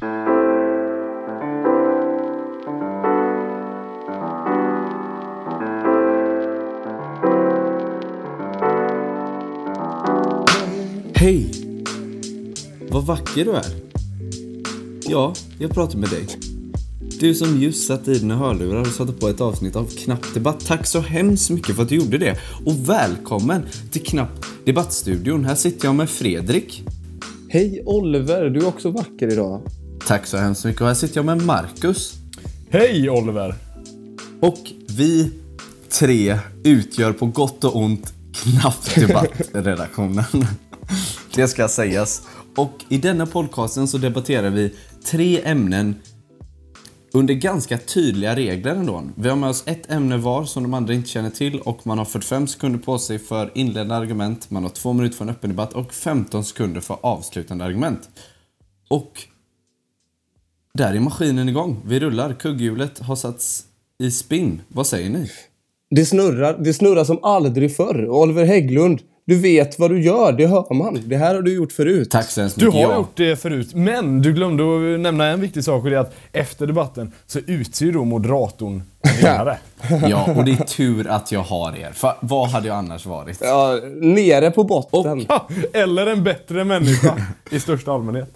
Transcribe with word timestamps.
Hej! 0.00 0.10
Vad 12.90 13.06
vacker 13.06 13.44
du 13.44 13.50
är. 13.50 13.64
Ja, 15.08 15.34
jag 15.58 15.70
pratar 15.70 15.98
med 15.98 16.08
dig. 16.08 16.26
Du 17.20 17.34
som 17.34 17.60
just 17.60 17.86
satt 17.86 18.08
i 18.08 18.18
dina 18.18 18.36
hörlurar 18.36 18.80
och 18.80 18.86
satte 18.86 19.12
på 19.12 19.28
ett 19.28 19.40
avsnitt 19.40 19.76
av 19.76 19.84
Knapp 19.84 20.34
Debatt. 20.34 20.66
Tack 20.66 20.86
så 20.86 21.00
hemskt 21.00 21.50
mycket 21.50 21.76
för 21.76 21.82
att 21.82 21.88
du 21.88 21.96
gjorde 21.96 22.18
det. 22.18 22.38
Och 22.66 22.88
välkommen 22.88 23.62
till 23.90 24.02
Knapp 24.02 24.46
Debattstudion. 24.64 25.44
Här 25.44 25.54
sitter 25.54 25.88
jag 25.88 25.94
med 25.94 26.10
Fredrik. 26.10 26.84
Hej 27.48 27.82
Oliver, 27.86 28.50
du 28.50 28.60
är 28.60 28.66
också 28.66 28.90
vacker 28.90 29.32
idag. 29.32 29.62
Tack 30.10 30.26
så 30.26 30.36
hemskt 30.36 30.64
mycket. 30.64 30.80
Och 30.80 30.86
här 30.86 30.94
sitter 30.94 31.16
jag 31.16 31.24
med 31.24 31.42
Marcus. 31.42 32.14
Hej 32.70 33.10
Oliver! 33.10 33.54
Och 34.40 34.58
vi 34.88 35.32
tre 35.88 36.38
utgör 36.64 37.12
på 37.12 37.26
gott 37.26 37.64
och 37.64 37.76
ont 37.76 38.14
Knapp 38.32 38.94
Debatt-redaktionen. 38.94 40.24
Det 41.34 41.48
ska 41.48 41.68
sägas. 41.68 42.22
Och 42.56 42.72
i 42.88 42.98
denna 42.98 43.26
podcasten 43.26 43.88
så 43.88 43.98
debatterar 43.98 44.50
vi 44.50 44.74
tre 45.04 45.40
ämnen 45.44 45.94
under 47.12 47.34
ganska 47.34 47.78
tydliga 47.78 48.36
regler 48.36 48.74
ändå. 48.74 49.04
Vi 49.14 49.28
har 49.28 49.36
med 49.36 49.50
oss 49.50 49.62
ett 49.66 49.90
ämne 49.90 50.16
var 50.16 50.44
som 50.44 50.62
de 50.62 50.74
andra 50.74 50.94
inte 50.94 51.08
känner 51.08 51.30
till 51.30 51.60
och 51.60 51.86
man 51.86 51.98
har 51.98 52.04
45 52.04 52.46
sekunder 52.46 52.78
på 52.78 52.98
sig 52.98 53.18
för 53.18 53.50
inledande 53.54 53.94
argument, 53.94 54.50
man 54.50 54.62
har 54.62 54.70
två 54.70 54.92
minuter 54.92 55.16
för 55.16 55.24
en 55.24 55.30
öppen 55.30 55.50
debatt 55.50 55.72
och 55.72 55.94
15 55.94 56.44
sekunder 56.44 56.80
för 56.80 56.98
avslutande 57.02 57.64
argument. 57.64 58.08
Och 58.88 59.26
där 60.74 60.94
är 60.94 61.00
maskinen 61.00 61.48
igång. 61.48 61.76
Vi 61.86 62.00
rullar. 62.00 62.32
Kugghjulet 62.32 62.98
har 62.98 63.16
satts 63.16 63.64
i 63.98 64.10
spinn. 64.10 64.60
Vad 64.68 64.86
säger 64.86 65.10
ni? 65.10 65.30
Det 65.90 66.04
snurrar, 66.06 66.56
det 66.58 66.74
snurrar 66.74 67.04
som 67.04 67.24
aldrig 67.24 67.76
förr. 67.76 68.08
Oliver 68.08 68.44
Hägglund, 68.44 69.00
du 69.26 69.38
vet 69.38 69.78
vad 69.78 69.90
du 69.90 70.02
gör, 70.02 70.32
det 70.32 70.46
hör 70.46 70.74
man. 70.74 70.98
Det 71.04 71.16
här 71.16 71.34
har 71.34 71.42
du 71.42 71.54
gjort 71.54 71.72
förut. 71.72 72.10
Tack 72.10 72.30
så 72.30 72.40
hemskt 72.40 72.58
Du 72.60 72.66
mycket. 72.66 72.80
har 72.86 72.92
Ja. 72.92 72.96
gjort 72.98 73.16
det 73.16 73.36
förut, 73.36 73.74
men 73.74 74.22
du 74.22 74.32
glömde 74.32 74.62
att 74.94 75.00
nämna 75.00 75.26
en 75.26 75.40
viktig 75.40 75.64
sak 75.64 75.84
och 75.84 75.90
det 75.90 75.96
är 75.96 76.00
att 76.00 76.14
efter 76.32 76.66
debatten 76.66 77.12
så 77.26 77.38
utser 77.46 77.86
ju 77.86 77.92
då 77.92 78.04
moderatorn 78.04 78.82
vinnare. 79.16 79.58
Ja, 80.08 80.34
och 80.36 80.44
det 80.44 80.50
är 80.52 80.64
tur 80.64 81.08
att 81.08 81.32
jag 81.32 81.40
har 81.40 81.76
er. 81.78 81.90
För 81.92 82.12
vad 82.20 82.48
hade 82.48 82.68
jag 82.68 82.76
annars 82.76 83.06
varit? 83.06 83.38
Ja, 83.42 83.80
nere 84.00 84.50
på 84.50 84.64
botten. 84.64 85.26
Ha, 85.28 85.48
Eller 85.72 86.06
en 86.06 86.24
bättre 86.24 86.64
människa 86.64 87.16
i 87.50 87.60
största 87.60 87.92
allmänhet. 87.92 88.30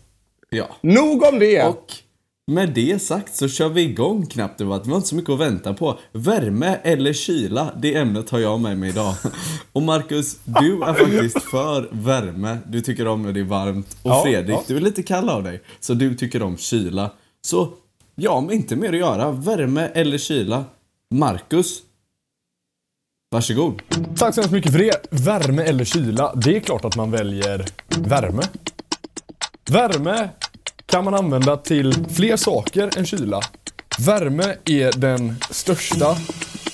Ja. 0.51 0.65
Nog 0.81 1.23
om 1.33 1.39
det. 1.39 1.63
Och 1.63 1.87
med 2.47 2.73
det 2.75 3.03
sagt 3.03 3.37
så 3.37 3.49
kör 3.49 3.69
vi 3.69 3.83
igång 3.83 4.27
knappt 4.27 4.59
debatt. 4.59 4.87
Vi 4.87 4.91
har 4.91 4.97
inte 4.97 5.09
så 5.09 5.15
mycket 5.17 5.31
att 5.31 5.41
vänta 5.41 5.75
på. 5.75 5.99
Värme 6.13 6.79
eller 6.83 7.13
kyla, 7.13 7.73
det 7.77 7.95
ämnet 7.95 8.31
har 8.31 8.39
jag 8.39 8.61
med 8.61 8.79
mig 8.79 8.89
idag. 8.91 9.15
Och 9.73 9.83
Marcus, 9.83 10.39
du 10.45 10.83
är 10.83 10.95
faktiskt 10.95 11.43
för 11.43 11.89
värme. 11.93 12.59
Du 12.67 12.81
tycker 12.81 13.07
om 13.07 13.23
när 13.23 13.33
det 13.33 13.41
är 13.41 13.45
varmt. 13.45 13.97
Och 14.03 14.11
Ja, 14.11 14.23
Fredrik, 14.23 14.55
ja. 14.57 14.63
du 14.67 14.77
är 14.77 14.81
lite 14.81 15.03
kall 15.03 15.29
av 15.29 15.43
dig. 15.43 15.63
Så 15.81 15.95
du 15.95 16.15
tycker 16.15 16.43
om 16.43 16.57
kyla. 16.57 17.11
Så, 17.43 17.69
ja, 18.15 18.41
men 18.41 18.53
inte 18.55 18.77
mer 18.77 18.89
att 18.93 18.99
göra. 18.99 19.33
Värme 19.33 19.91
eller 19.95 20.19
kyla. 20.19 20.65
Marcus, 21.11 21.79
varsågod. 23.31 23.83
Tack 24.17 24.35
så 24.35 24.41
hemskt 24.41 24.53
mycket 24.53 24.73
för 24.73 24.79
det. 24.79 25.07
Värme 25.11 25.63
eller 25.63 25.85
kyla? 25.85 26.35
Det 26.35 26.57
är 26.57 26.61
klart 26.61 26.85
att 26.85 26.97
man 26.97 27.11
väljer 27.11 27.65
värme. 27.89 28.43
Värme 29.71 30.29
kan 30.95 31.05
man 31.05 31.15
använda 31.15 31.57
till 31.57 32.07
fler 32.09 32.37
saker 32.37 32.99
än 32.99 33.07
kyla. 33.07 33.41
Värme 33.99 34.57
är 34.65 34.99
den 34.99 35.37
största 35.51 36.17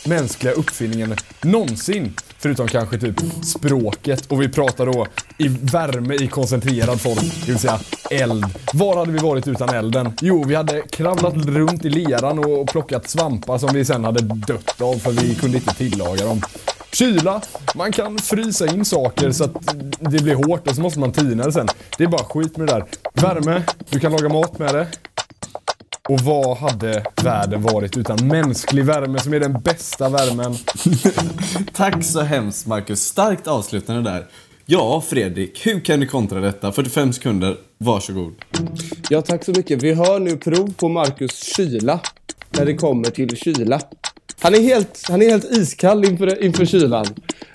mänskliga 0.07 0.53
uppfinningen 0.53 1.17
någonsin. 1.43 2.15
Förutom 2.39 2.69
kanske 2.69 2.99
typ 2.99 3.17
språket 3.45 4.27
och 4.27 4.43
vi 4.43 4.49
pratar 4.49 4.87
då 4.87 5.07
i 5.39 5.49
värme 5.49 6.15
i 6.15 6.27
koncentrerad 6.27 7.01
form, 7.01 7.31
det 7.41 7.53
vill 7.53 7.59
säga 7.59 7.81
eld. 8.11 8.45
Var 8.73 8.97
hade 8.97 9.13
vi 9.13 9.19
varit 9.19 9.49
utan 9.49 9.69
elden? 9.69 10.13
Jo, 10.21 10.45
vi 10.45 10.55
hade 10.55 10.83
kravlat 10.83 11.35
runt 11.35 11.85
i 11.85 11.89
leran 11.89 12.39
och 12.39 12.69
plockat 12.69 13.09
svampar 13.09 13.59
som 13.59 13.71
vi 13.73 13.85
sen 13.85 14.05
hade 14.05 14.21
dött 14.23 14.81
av 14.81 14.95
för 14.95 15.11
vi 15.11 15.35
kunde 15.35 15.57
inte 15.57 15.75
tillaga 15.75 16.25
dem. 16.25 16.41
Kyla, 16.93 17.43
man 17.75 17.93
kan 17.93 18.19
frysa 18.19 18.67
in 18.67 18.85
saker 18.85 19.33
så 19.33 19.45
att 19.45 19.75
det 19.99 20.23
blir 20.23 20.35
hårt 20.35 20.69
och 20.69 20.75
så 20.75 20.81
måste 20.81 21.01
man 21.01 21.13
tina 21.13 21.47
det 21.47 21.53
sen. 21.53 21.69
Det 21.99 22.05
är 22.05 22.09
bara 22.09 22.25
skit 22.25 22.57
med 22.57 22.67
det 22.67 22.73
där. 22.73 22.85
Värme, 23.15 23.63
du 23.91 24.01
kan 24.01 24.13
laga 24.13 24.29
mat 24.29 24.59
med 24.59 24.75
det. 24.75 24.87
Och 26.09 26.21
vad 26.21 26.57
hade 26.57 27.05
världen 27.23 27.63
varit 27.63 27.97
utan 27.97 28.27
mänsklig 28.29 28.85
värme 28.85 29.19
som 29.19 29.35
är 29.35 29.41
den 29.41 29.61
bästa 29.61 30.09
värmen? 30.09 30.57
Tack 31.75 32.05
så 32.05 32.21
hemskt 32.21 32.67
Marcus. 32.67 33.01
Starkt 33.01 33.47
avslutande 33.47 34.11
där. 34.11 34.27
Ja, 34.67 35.01
Fredrik, 35.01 35.67
hur 35.67 35.81
kan 35.81 36.01
du 36.01 36.07
kontra 36.07 36.41
detta? 36.41 36.73
45 36.73 37.13
sekunder, 37.13 37.57
varsågod. 37.79 38.33
Ja, 39.09 39.23
tack 39.23 39.45
så 39.45 39.51
mycket. 39.51 39.83
Vi 39.83 39.95
hör 39.95 40.19
nu 40.19 40.37
prov 40.37 40.75
på 40.77 40.89
Marcus 40.89 41.55
kyla. 41.57 42.01
När 42.51 42.67
det 42.67 42.75
kommer 42.75 43.11
till 43.11 43.37
kyla. 43.37 43.81
Han 44.41 44.55
är 44.55 44.61
helt, 44.61 45.03
han 45.09 45.23
är 45.23 45.31
helt 45.31 45.45
iskall 45.45 46.05
inför, 46.05 46.45
inför 46.45 46.67
kylan. 46.67 47.07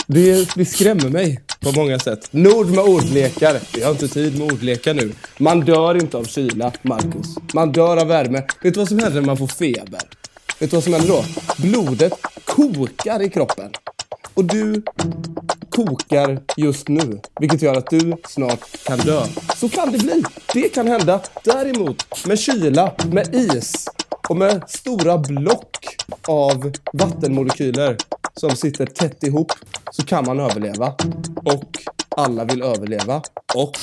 Det, 0.07 0.55
det 0.55 0.65
skrämmer 0.65 1.09
mig 1.09 1.41
på 1.65 1.79
många 1.79 1.99
sätt. 1.99 2.27
Nord 2.31 2.69
med 2.69 2.83
ordlekar. 2.83 3.59
Vi 3.73 3.83
har 3.83 3.91
inte 3.91 4.07
tid 4.07 4.39
med 4.39 4.53
ordlekar 4.53 4.93
nu. 4.93 5.11
Man 5.37 5.59
dör 5.59 5.95
inte 5.95 6.17
av 6.17 6.23
kyla, 6.23 6.71
Marcus. 6.81 7.35
Man 7.53 7.71
dör 7.71 7.97
av 7.97 8.07
värme. 8.07 8.43
Vet 8.61 8.73
du 8.73 8.79
vad 8.79 8.87
som 8.87 8.99
händer 8.99 9.19
när 9.19 9.27
man 9.27 9.37
får 9.37 9.47
feber? 9.47 10.01
Vet 10.59 10.71
du 10.71 10.77
vad 10.77 10.83
som 10.83 10.93
händer 10.93 11.09
då? 11.09 11.23
Blodet 11.57 12.13
kokar 12.45 13.21
i 13.21 13.29
kroppen. 13.29 13.71
Och 14.33 14.45
du 14.45 14.83
kokar 15.69 16.39
just 16.57 16.87
nu, 16.87 17.19
vilket 17.39 17.61
gör 17.61 17.75
att 17.75 17.89
du 17.89 18.17
snart 18.27 18.83
kan 18.85 18.99
dö. 18.99 19.21
Så 19.55 19.69
kan 19.69 19.91
det 19.91 19.97
bli. 19.97 20.23
Det 20.53 20.69
kan 20.69 20.87
hända. 20.87 21.21
Däremot, 21.43 22.27
med 22.27 22.39
kyla, 22.39 22.91
med 23.11 23.35
is 23.35 23.87
och 24.29 24.37
med 24.37 24.63
stora 24.67 25.17
block 25.17 25.95
av 26.27 26.71
vattenmolekyler 26.93 27.97
som 28.39 28.55
sitter 28.55 28.85
tätt 28.85 29.23
ihop 29.23 29.51
så 29.91 30.05
kan 30.05 30.25
man 30.25 30.39
överleva. 30.39 30.93
Och 31.35 31.71
alla 32.17 32.45
vill 32.45 32.61
överleva. 32.61 33.21
Och 33.55 33.77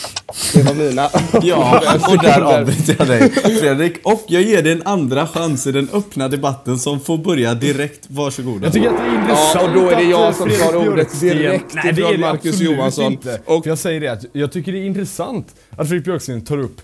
det 0.54 0.62
var 0.62 0.74
mina 0.74 1.08
Ja, 1.42 1.82
och 2.10 2.22
där 2.22 2.40
avbryter 2.40 2.96
jag 2.98 3.08
dig. 3.08 3.30
Fredrik, 3.30 3.98
och 4.04 4.22
jag 4.28 4.42
ger 4.42 4.62
dig 4.62 4.72
en 4.72 4.82
andra 4.84 5.26
chans 5.26 5.66
i 5.66 5.72
den 5.72 5.88
öppna 5.92 6.28
debatten 6.28 6.78
som 6.78 7.00
får 7.00 7.18
börja 7.18 7.54
direkt. 7.54 8.04
Varsågoda. 8.08 8.64
Jag 8.66 8.72
tycker 8.72 8.88
att 8.88 8.96
det 8.96 9.02
är 9.02 9.14
intressant 9.20 9.54
Ja, 9.54 9.62
och 9.68 9.74
då 9.74 9.90
är 9.90 9.96
det 9.96 10.02
jag 10.02 10.34
som 10.34 10.48
tar 10.50 10.88
ordet 10.88 11.20
direkt 11.20 11.74
Nej, 11.74 11.92
det 11.92 12.02
är 12.02 12.12
det 12.12 12.18
Marcus 12.18 12.60
Johansson. 12.60 13.12
Inte. 13.12 13.40
Och- 13.44 13.66
jag 13.66 13.78
säger 13.78 14.00
det 14.00 14.08
att 14.08 14.24
jag 14.32 14.52
tycker 14.52 14.72
det 14.72 14.78
är 14.78 14.84
intressant 14.86 15.54
att 15.70 15.88
Fredrik 15.88 16.04
Björksten 16.04 16.44
tar 16.44 16.58
upp 16.58 16.80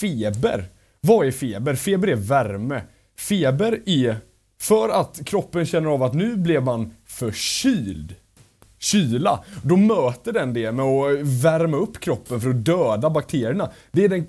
feber. 0.00 0.64
Vad 1.00 1.26
är 1.26 1.30
feber? 1.30 1.74
Feber 1.74 2.08
är 2.08 2.16
värme. 2.16 2.80
Feber 3.18 3.78
är 3.86 4.16
för 4.62 4.88
att 4.88 5.24
kroppen 5.24 5.66
känner 5.66 5.90
av 5.90 6.02
att 6.02 6.14
nu 6.14 6.36
blev 6.36 6.62
man 6.62 6.90
förkyld. 7.06 8.14
Kyla. 8.78 9.44
Då 9.64 9.76
möter 9.76 10.32
den 10.32 10.54
det 10.54 10.72
med 10.72 10.84
att 10.84 11.18
värma 11.20 11.76
upp 11.76 12.00
kroppen 12.00 12.40
för 12.40 12.50
att 12.50 12.64
döda 12.64 13.10
bakterierna. 13.10 13.70
Det 13.92 14.04
är 14.04 14.08
den 14.08 14.26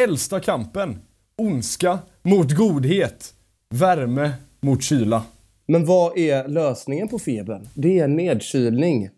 äldsta 0.00 0.40
kampen. 0.40 0.98
Ondska 1.38 1.98
mot 2.22 2.52
godhet. 2.52 3.34
Värme 3.74 4.32
mot 4.60 4.82
kyla. 4.82 5.22
Men 5.68 5.84
vad 5.84 6.18
är 6.18 6.48
lösningen 6.48 7.08
på 7.08 7.18
febern? 7.18 7.68
Det 7.74 7.98
är 7.98 8.08
nedkylning. 8.08 9.10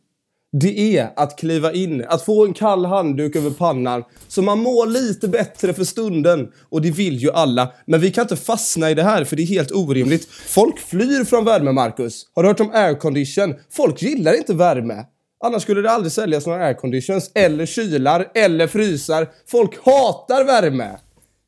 Det 0.52 0.98
är 0.98 1.10
att 1.16 1.38
kliva 1.38 1.72
in, 1.72 2.04
att 2.08 2.22
få 2.22 2.46
en 2.46 2.54
kall 2.54 2.84
handduk 2.84 3.36
över 3.36 3.50
pannan 3.50 4.04
så 4.28 4.42
man 4.42 4.58
mår 4.58 4.86
lite 4.86 5.28
bättre 5.28 5.74
för 5.74 5.84
stunden. 5.84 6.48
Och 6.68 6.82
det 6.82 6.90
vill 6.90 7.16
ju 7.16 7.30
alla. 7.30 7.72
Men 7.86 8.00
vi 8.00 8.10
kan 8.10 8.22
inte 8.22 8.36
fastna 8.36 8.90
i 8.90 8.94
det 8.94 9.02
här 9.02 9.24
för 9.24 9.36
det 9.36 9.42
är 9.42 9.46
helt 9.46 9.72
orimligt. 9.72 10.28
Folk 10.28 10.78
flyr 10.78 11.24
från 11.24 11.44
värme, 11.44 11.72
Marcus. 11.72 12.26
Har 12.34 12.42
du 12.42 12.48
hört 12.48 12.60
om 12.60 12.70
aircondition? 12.72 13.54
Folk 13.70 14.02
gillar 14.02 14.36
inte 14.36 14.54
värme. 14.54 15.04
Annars 15.44 15.62
skulle 15.62 15.82
det 15.82 15.90
aldrig 15.90 16.12
säljas 16.12 16.46
några 16.46 16.64
airconditions, 16.64 17.30
eller 17.34 17.66
kylar, 17.66 18.30
eller 18.34 18.66
frysar. 18.66 19.28
Folk 19.46 19.84
hatar 19.84 20.44
värme. 20.44 20.98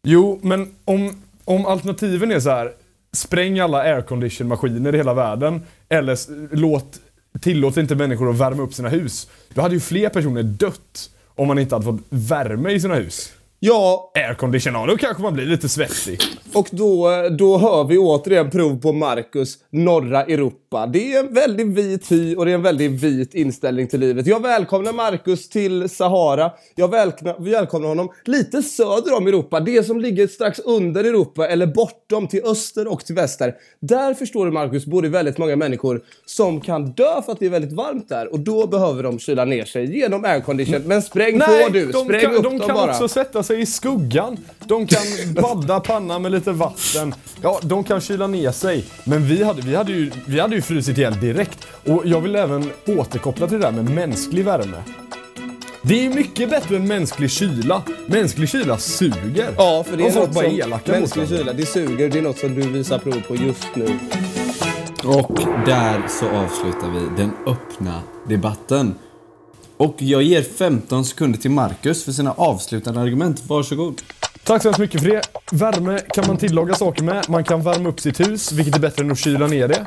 Jo, 0.05 0.41
men 0.43 0.75
om, 0.85 1.23
om 1.45 1.67
alternativen 1.67 2.33
är 2.33 2.41
så 2.41 2.51
här. 2.51 2.73
Spräng 3.13 3.59
alla 3.59 3.83
aircondition-maskiner 3.83 4.95
i 4.95 4.97
hela 4.97 5.15
världen. 5.15 5.63
Eller 5.89 6.19
låt, 6.57 7.01
Tillåter 7.41 7.81
inte 7.81 7.97
människor 7.97 8.31
att 8.31 8.39
värma 8.39 8.63
upp 8.63 8.75
sina 8.75 8.89
hus. 8.89 9.31
Då 9.55 9.63
hade 9.63 9.75
ju 9.75 9.81
fler 9.81 10.09
personer 10.09 10.43
dött 10.43 11.11
om 11.27 11.49
man 11.49 11.59
inte 11.59 11.75
hade 11.75 11.85
fått 11.85 12.01
värme 12.09 12.73
i 12.73 12.81
sina 12.81 12.95
hus. 12.95 13.33
Ja, 13.63 14.13
aircondition 14.15 14.87
då 14.87 14.97
kanske 14.97 15.23
man 15.23 15.35
blir 15.35 15.47
lite 15.47 15.69
svettig. 15.69 16.21
och 16.53 16.69
då, 16.71 17.09
då 17.39 17.59
hör 17.59 17.85
vi 17.85 17.99
återigen 17.99 18.51
prov 18.51 18.81
på 18.81 18.93
Marcus, 18.93 19.59
norra 19.71 20.25
Europa. 20.25 20.87
Det 20.87 21.15
är 21.15 21.21
en 21.21 21.35
väldigt 21.35 21.67
vit 21.67 22.13
hy 22.13 22.35
och 22.37 22.45
det 22.45 22.51
är 22.51 22.55
en 22.55 22.63
väldigt 22.63 22.91
vit 22.91 23.35
inställning 23.35 23.89
till 23.89 24.01
livet. 24.01 24.27
Jag 24.27 24.43
välkomnar 24.43 24.93
Marcus 24.93 25.49
till 25.49 25.89
Sahara. 25.89 26.51
Jag 26.75 26.91
välkomnar, 26.91 27.37
välkomnar 27.39 27.89
honom 27.89 28.09
lite 28.25 28.63
söder 28.63 29.17
om 29.17 29.27
Europa. 29.27 29.61
Det 29.61 29.87
som 29.87 30.01
ligger 30.01 30.27
strax 30.27 30.59
under 30.59 31.05
Europa 31.05 31.49
eller 31.49 31.67
bortom 31.67 32.29
till 32.29 32.45
öster 32.45 32.93
och 32.93 33.05
till 33.05 33.15
väster. 33.15 33.55
Där 33.81 34.15
förstår 34.15 34.47
du 34.47 34.53
Marcus, 34.53 34.87
bor 34.87 35.03
det 35.03 35.09
väldigt 35.09 35.39
många 35.39 35.57
människor 35.57 36.01
som 36.27 36.61
kan 36.61 36.93
dö 36.93 37.23
för 37.23 37.33
att 37.33 37.39
det 37.39 37.47
är 37.47 37.51
väldigt 37.51 37.73
varmt 37.73 38.09
där. 38.09 38.33
Och 38.33 38.41
då 38.41 38.67
behöver 38.67 39.03
de 39.03 39.19
kyla 39.19 39.45
ner 39.45 39.65
sig 39.65 39.99
genom 39.99 40.25
aircondition. 40.25 40.83
Men 40.87 41.03
spräng 41.03 41.41
på 41.41 41.69
du, 41.73 41.87
de 41.93 42.05
spräng 42.05 42.21
kan, 42.21 42.35
upp 42.35 42.43
de 42.43 42.59
dem 42.59 42.69
bara. 42.69 42.95
Sig 43.51 43.61
i 43.61 43.67
skuggan. 43.67 44.37
De 44.59 44.87
kan 44.87 45.03
badda 45.35 45.81
pannan 45.81 46.23
med 46.23 46.33
lite 46.33 46.53
vatten. 46.53 47.15
Ja, 47.43 47.61
de 47.63 47.85
kan 47.85 48.01
kyla 48.01 48.27
ner 48.27 48.53
sig. 48.53 48.85
Men 49.05 49.27
vi 49.27 49.45
hade, 49.45 49.63
vi 49.63 49.77
hade, 49.77 49.93
ju, 49.93 50.11
vi 50.27 50.41
hade 50.41 50.57
ju 50.57 50.63
frusit 50.63 50.99
ihjäl 50.99 51.21
direkt. 51.21 51.67
Och 51.87 52.03
jag 52.05 52.21
vill 52.21 52.37
även 52.37 52.71
återkoppla 52.87 53.47
till 53.47 53.61
det 53.61 53.67
där 53.67 53.73
med 53.73 53.91
mänsklig 53.91 54.45
värme. 54.45 54.77
Det 55.83 56.07
är 56.07 56.11
mycket 56.11 56.51
bättre 56.51 56.77
än 56.77 56.89
mänsklig 56.89 57.31
kyla. 57.31 57.83
Mänsklig 58.07 58.49
kyla 58.49 58.79
suger. 58.79 59.55
Ja, 59.57 59.85
för 59.89 59.97
det 59.97 60.09
är 60.09 60.15
något 60.15 60.35
bara 60.35 60.51
som 60.85 60.93
mänsklig 60.93 61.29
kyla, 61.29 61.53
det 61.53 61.67
suger. 61.67 62.11
Det 62.11 62.19
är 62.19 62.23
något 62.23 62.39
som 62.39 62.55
du 62.55 62.61
visar 62.61 62.99
prov 62.99 63.23
på 63.29 63.37
just 63.37 63.69
nu. 63.75 63.99
Och 65.05 65.39
där 65.67 66.03
så 66.09 66.29
avslutar 66.29 66.91
vi 66.91 67.23
den 67.23 67.31
öppna 67.47 68.03
debatten. 68.29 68.95
Och 69.81 69.95
jag 69.99 70.23
ger 70.23 70.43
15 70.43 71.05
sekunder 71.05 71.39
till 71.39 71.51
Marcus 71.51 72.05
för 72.05 72.13
sina 72.13 72.33
avslutande 72.33 73.01
argument. 73.01 73.43
Varsågod. 73.47 74.03
Tack 74.45 74.63
så 74.63 74.69
hemskt 74.69 74.81
mycket 74.81 75.03
för 75.03 75.09
det. 75.09 75.23
Värme 75.53 76.01
kan 76.15 76.27
man 76.27 76.37
tillaga 76.37 76.75
saker 76.75 77.03
med. 77.03 77.25
Man 77.29 77.45
kan 77.45 77.63
värma 77.63 77.89
upp 77.89 78.01
sitt 78.01 78.21
hus, 78.21 78.53
vilket 78.53 78.77
är 78.77 78.81
bättre 78.81 79.05
än 79.05 79.11
att 79.11 79.19
kyla 79.19 79.47
ner 79.47 79.69
det. 79.69 79.87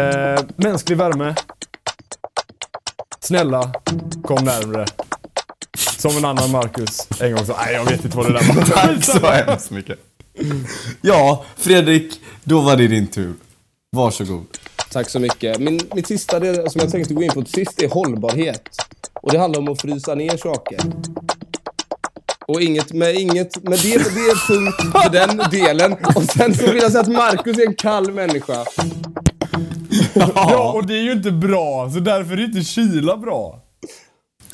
Eh, 0.00 0.44
mänsklig 0.56 0.98
värme. 0.98 1.34
Snälla, 3.20 3.72
kom 4.22 4.44
närmre. 4.44 4.86
Som 5.98 6.16
en 6.16 6.24
annan 6.24 6.50
Marcus 6.50 7.08
en 7.20 7.32
gång 7.32 7.46
sa. 7.46 7.56
Nej, 7.64 7.74
jag 7.74 7.84
vet 7.84 8.04
inte 8.04 8.16
vad 8.16 8.26
det 8.26 8.32
där 8.32 8.54
var. 8.54 8.64
Tack 8.74 9.04
så 9.04 9.26
hemskt 9.26 9.70
mycket. 9.70 9.98
Ja, 11.00 11.44
Fredrik, 11.56 12.20
då 12.44 12.60
var 12.60 12.76
det 12.76 12.88
din 12.88 13.06
tur. 13.06 13.34
Varsågod. 13.96 14.46
Tack 14.90 15.10
så 15.10 15.20
mycket. 15.20 15.60
Min, 15.60 15.80
mitt 15.94 16.06
sista 16.06 16.40
del 16.40 16.70
som 16.70 16.80
jag 16.80 16.90
tänkte 16.90 17.14
gå 17.14 17.22
in 17.22 17.30
på 17.30 17.42
till 17.42 17.52
sist 17.66 17.82
är 17.82 17.88
hållbarhet. 17.88 18.68
Och 19.24 19.32
det 19.32 19.38
handlar 19.38 19.60
om 19.60 19.68
att 19.68 19.80
frysa 19.80 20.14
ner 20.14 20.36
saker. 20.36 20.78
Och 22.46 22.62
inget 22.62 22.92
med 22.92 23.14
inget, 23.14 23.62
men 23.62 23.72
det, 23.72 23.78
det 23.82 24.20
är 24.20 24.46
punkt 24.46 24.76
för 24.92 25.12
den 25.12 25.50
delen. 25.50 25.92
Och 26.16 26.22
sen 26.22 26.54
så 26.54 26.72
vill 26.72 26.82
jag 26.82 26.92
säga 26.92 27.00
att 27.00 27.12
Marcus 27.12 27.58
är 27.58 27.66
en 27.66 27.74
kall 27.74 28.12
människa. 28.12 28.64
Ja, 30.14 30.72
och 30.72 30.86
det 30.86 30.94
är 30.94 31.02
ju 31.02 31.12
inte 31.12 31.30
bra, 31.30 31.90
så 31.90 32.00
därför 32.00 32.32
är 32.32 32.44
inte 32.44 32.62
kyla 32.64 33.16
bra. 33.16 33.60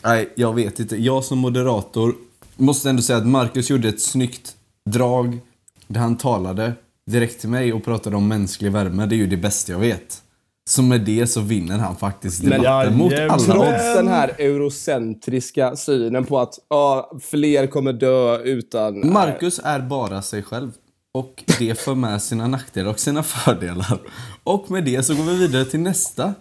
Nej, 0.05 0.33
jag 0.35 0.55
vet 0.55 0.81
inte. 0.81 0.97
Jag 0.97 1.25
som 1.25 1.39
moderator 1.39 2.15
måste 2.57 2.91
ändå 2.91 3.03
säga 3.03 3.19
att 3.19 3.27
Marcus 3.27 3.71
gjorde 3.71 3.89
ett 3.89 4.03
snyggt 4.03 4.55
drag 4.91 5.39
där 5.87 6.01
han 6.01 6.17
talade 6.17 6.73
direkt 7.11 7.41
till 7.41 7.49
mig 7.49 7.73
och 7.73 7.85
pratade 7.85 8.17
om 8.17 8.29
mänsklig 8.29 8.73
värme. 8.73 9.07
Det 9.07 9.15
är 9.15 9.19
ju 9.19 9.27
det 9.27 9.37
bästa 9.37 9.73
jag 9.73 9.79
vet. 9.79 10.23
Så 10.71 10.83
med 10.83 11.01
det 11.01 11.27
så 11.27 11.41
vinner 11.41 11.79
han 11.79 11.97
faktiskt 11.97 12.45
debatten 12.45 12.97
mot 12.97 13.13
jajamän. 13.13 13.31
alla 13.31 13.55
Trots 13.55 13.95
den 13.95 14.09
här 14.09 14.29
eurocentriska 14.39 15.77
synen 15.77 16.25
på 16.25 16.39
att 16.39 16.55
ja, 16.69 17.13
fler 17.21 17.67
kommer 17.67 17.93
dö 17.93 18.39
utan... 18.39 19.13
Marcus 19.13 19.61
är 19.65 19.81
bara 19.81 20.23
sig 20.23 20.43
själv. 20.43 20.71
Och 21.15 21.45
det 21.59 21.79
för 21.79 21.95
med 21.95 22.23
sina 22.23 22.47
nackdelar 22.47 22.91
och 22.91 23.01
sina 23.01 23.23
fördelar. 23.23 23.99
Och 24.45 24.71
med 24.71 24.85
det 24.85 25.03
så 25.03 25.15
går 25.15 25.25
vi 25.25 25.37
vidare 25.37 25.65
till 25.65 25.81
nästa. 25.81 26.35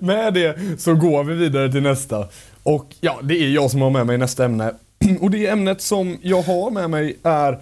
Med 0.00 0.34
det 0.34 0.80
så 0.80 0.94
går 0.94 1.24
vi 1.24 1.34
vidare 1.34 1.72
till 1.72 1.82
nästa. 1.82 2.28
Och 2.62 2.94
ja, 3.00 3.18
det 3.22 3.34
är 3.34 3.48
jag 3.48 3.70
som 3.70 3.80
har 3.80 3.90
med 3.90 4.06
mig 4.06 4.18
nästa 4.18 4.44
ämne. 4.44 4.74
Och 5.20 5.30
det 5.30 5.46
ämnet 5.46 5.80
som 5.80 6.18
jag 6.22 6.42
har 6.42 6.70
med 6.70 6.90
mig 6.90 7.18
är 7.22 7.60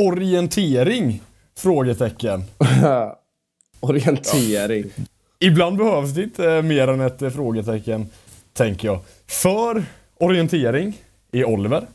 orientering? 0.00 1.22
Frågetecken. 1.58 2.44
Orientering. 3.80 4.90
Ibland 5.38 5.76
behövs 5.76 6.14
det 6.14 6.22
inte 6.22 6.62
mer 6.62 6.88
än 6.88 7.00
ett 7.00 7.22
eh, 7.22 7.30
frågetecken, 7.30 8.06
tänker 8.52 8.88
jag. 8.88 9.00
För 9.26 9.84
orientering 10.18 11.00
är 11.32 11.44
Oliver 11.44 11.86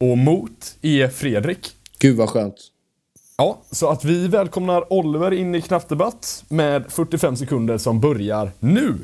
och 0.00 0.18
mot 0.18 0.76
är 0.82 1.08
Fredrik. 1.08 1.76
Gud 1.98 2.16
vad 2.16 2.28
skönt. 2.28 2.56
Ja, 3.36 3.62
så 3.70 3.88
att 3.88 4.04
vi 4.04 4.28
välkomnar 4.28 4.92
Oliver 4.92 5.32
in 5.32 5.54
i 5.54 5.60
knappdebatt 5.60 6.44
med 6.48 6.84
45 6.88 7.36
sekunder 7.36 7.78
som 7.78 8.00
börjar 8.00 8.50
nu. 8.60 8.98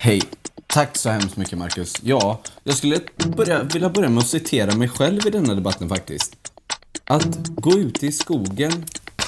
Hej. 0.00 0.22
Tack 0.66 0.96
så 0.96 1.10
hemskt 1.10 1.36
mycket 1.36 1.58
Marcus. 1.58 1.94
Ja, 2.02 2.40
jag 2.64 2.74
skulle 2.74 2.98
börja, 3.36 3.62
vilja 3.62 3.88
börja 3.88 4.08
med 4.08 4.18
att 4.18 4.26
citera 4.26 4.76
mig 4.76 4.88
själv 4.88 5.26
i 5.26 5.30
denna 5.30 5.54
debatten 5.54 5.88
faktiskt. 5.88 6.52
Att 7.04 7.48
gå 7.48 7.78
ut 7.78 8.02
i 8.02 8.12
skogen 8.12 8.72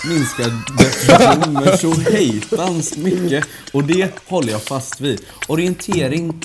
minskar 0.08 0.52
depression 0.78 1.52
med 1.52 1.80
så 1.80 1.94
hejtans 1.94 2.96
mycket. 2.96 3.44
Och 3.72 3.84
det 3.84 4.12
håller 4.26 4.52
jag 4.52 4.62
fast 4.62 5.00
vid. 5.00 5.20
Orientering 5.48 6.40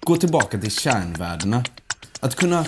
går 0.00 0.16
tillbaka 0.16 0.58
till 0.58 0.70
kärnvärdena. 0.70 1.64
Att 2.20 2.34
kunna 2.34 2.64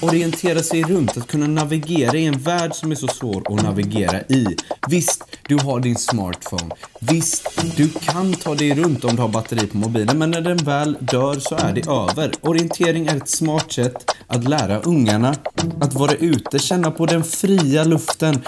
orientera 0.00 0.62
sig 0.62 0.82
runt, 0.82 1.16
att 1.16 1.26
kunna 1.26 1.46
navigera 1.46 2.16
i 2.16 2.26
en 2.26 2.38
värld 2.38 2.74
som 2.74 2.90
är 2.90 2.94
så 2.94 3.08
svår 3.08 3.42
att 3.46 3.62
navigera 3.62 4.20
i. 4.20 4.46
Visst, 4.88 5.24
du 5.48 5.56
har 5.56 5.80
din 5.80 5.96
smartphone. 5.96 6.74
Visst, 7.00 7.48
du 7.76 7.88
kan 7.88 8.34
ta 8.34 8.54
dig 8.54 8.74
runt 8.74 9.04
om 9.04 9.16
du 9.16 9.22
har 9.22 9.28
batteri 9.28 9.66
på 9.66 9.76
mobilen, 9.76 10.18
men 10.18 10.30
när 10.30 10.40
den 10.40 10.56
väl 10.56 10.96
dör 11.00 11.38
så 11.40 11.54
är 11.54 11.72
det 11.72 11.86
över. 11.86 12.32
Orientering 12.40 13.06
är 13.06 13.16
ett 13.16 13.28
smart 13.28 13.72
sätt 13.72 14.10
att 14.26 14.48
lära 14.48 14.80
ungarna 14.80 15.34
att 15.80 15.94
vara 15.94 16.12
ute, 16.12 16.58
känna 16.58 16.90
på 16.90 17.06
den 17.06 17.24
fria 17.24 17.84
luften. 17.84 18.42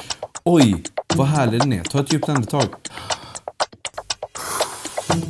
Oj, 0.45 0.83
vad 1.17 1.26
härlig 1.26 1.61
den 1.61 1.73
är. 1.73 1.82
Ta 1.85 2.00
ett 2.00 2.12
djupt 2.12 2.29
andetag. 2.29 2.64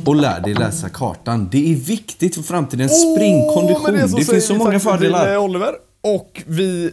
Och 0.05 0.15
lär 0.15 0.39
dig 0.41 0.53
läsa 0.53 0.89
kartan. 0.89 1.49
Det 1.51 1.71
är 1.71 1.75
viktigt 1.75 2.35
för 2.35 2.41
framtidens 2.41 2.91
springkondition. 3.13 3.83
med 3.83 3.93
det 3.93 4.09
så 4.09 4.31
finns 4.31 4.45
så 4.47 4.55
många 4.55 4.71
till, 4.71 4.79
fördelar. 4.79 5.33
eh, 5.33 5.43
Oliver. 5.43 5.73
Och 6.01 6.43
vi 6.47 6.91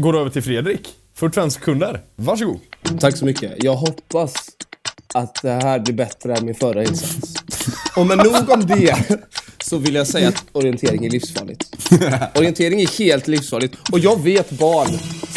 går 0.00 0.18
över 0.18 0.30
till 0.30 0.42
Fredrik. 0.42 0.88
45 1.16 1.50
sekunder. 1.50 2.00
Varsågod. 2.16 2.58
Tack 3.00 3.16
så 3.16 3.24
mycket. 3.24 3.52
Jag 3.64 3.74
hoppas 3.74 4.34
att 5.14 5.42
det 5.42 5.50
här 5.50 5.78
blir 5.78 5.94
bättre 5.94 6.34
än 6.36 6.44
min 6.46 6.54
förra 6.54 6.82
insats. 6.84 7.34
Och 7.96 8.06
med 8.06 8.18
nog 8.18 8.50
om 8.50 8.66
det 8.66 8.96
så 9.62 9.78
vill 9.78 9.94
jag 9.94 10.06
säga 10.06 10.28
att 10.28 10.44
orientering 10.52 11.06
är 11.06 11.10
livsfarligt. 11.10 11.76
Orientering 12.38 12.80
är 12.80 12.98
helt 12.98 13.28
livsfarligt. 13.28 13.74
Och 13.92 13.98
jag 13.98 14.22
vet 14.22 14.50
barn 14.50 14.88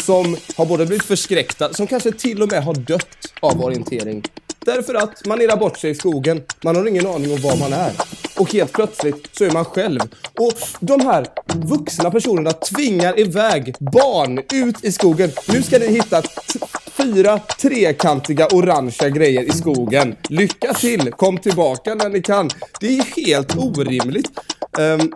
som 0.08 0.36
har 0.56 0.66
både 0.66 0.86
blivit 0.86 1.04
förskräckta, 1.04 1.72
som 1.72 1.86
kanske 1.86 2.12
till 2.12 2.42
och 2.42 2.52
med 2.52 2.64
har 2.64 2.74
dött 2.74 3.32
av 3.40 3.64
orientering. 3.64 4.22
Därför 4.58 4.94
att 4.94 5.26
man 5.26 5.40
irrar 5.40 5.56
bort 5.56 5.78
sig 5.78 5.90
i 5.90 5.94
skogen, 5.94 6.42
man 6.64 6.76
har 6.76 6.88
ingen 6.88 7.06
aning 7.06 7.32
om 7.32 7.40
var 7.40 7.56
man 7.56 7.72
är. 7.72 7.92
Och 8.38 8.52
helt 8.52 8.72
plötsligt 8.72 9.28
så 9.32 9.44
är 9.44 9.50
man 9.50 9.64
själv. 9.64 10.00
Och 10.40 10.58
de 10.80 11.00
här 11.00 11.26
vuxna 11.54 12.10
personerna 12.10 12.52
tvingar 12.52 13.20
iväg 13.20 13.74
barn 13.78 14.38
ut 14.52 14.84
i 14.84 14.92
skogen. 14.92 15.30
Nu 15.48 15.62
ska 15.62 15.78
ni 15.78 15.86
hitta 15.86 16.22
fyra 16.86 17.38
trekantiga 17.38 18.46
orangea 18.46 19.08
grejer 19.08 19.42
i 19.42 19.52
skogen. 19.52 20.16
Lycka 20.28 20.74
till! 20.74 21.12
Kom 21.12 21.38
tillbaka 21.38 21.94
när 21.94 22.08
ni 22.08 22.22
kan. 22.22 22.50
Det 22.80 22.98
är 22.98 23.26
helt 23.26 23.56
orimligt. 23.56 24.30
Um, 24.78 25.12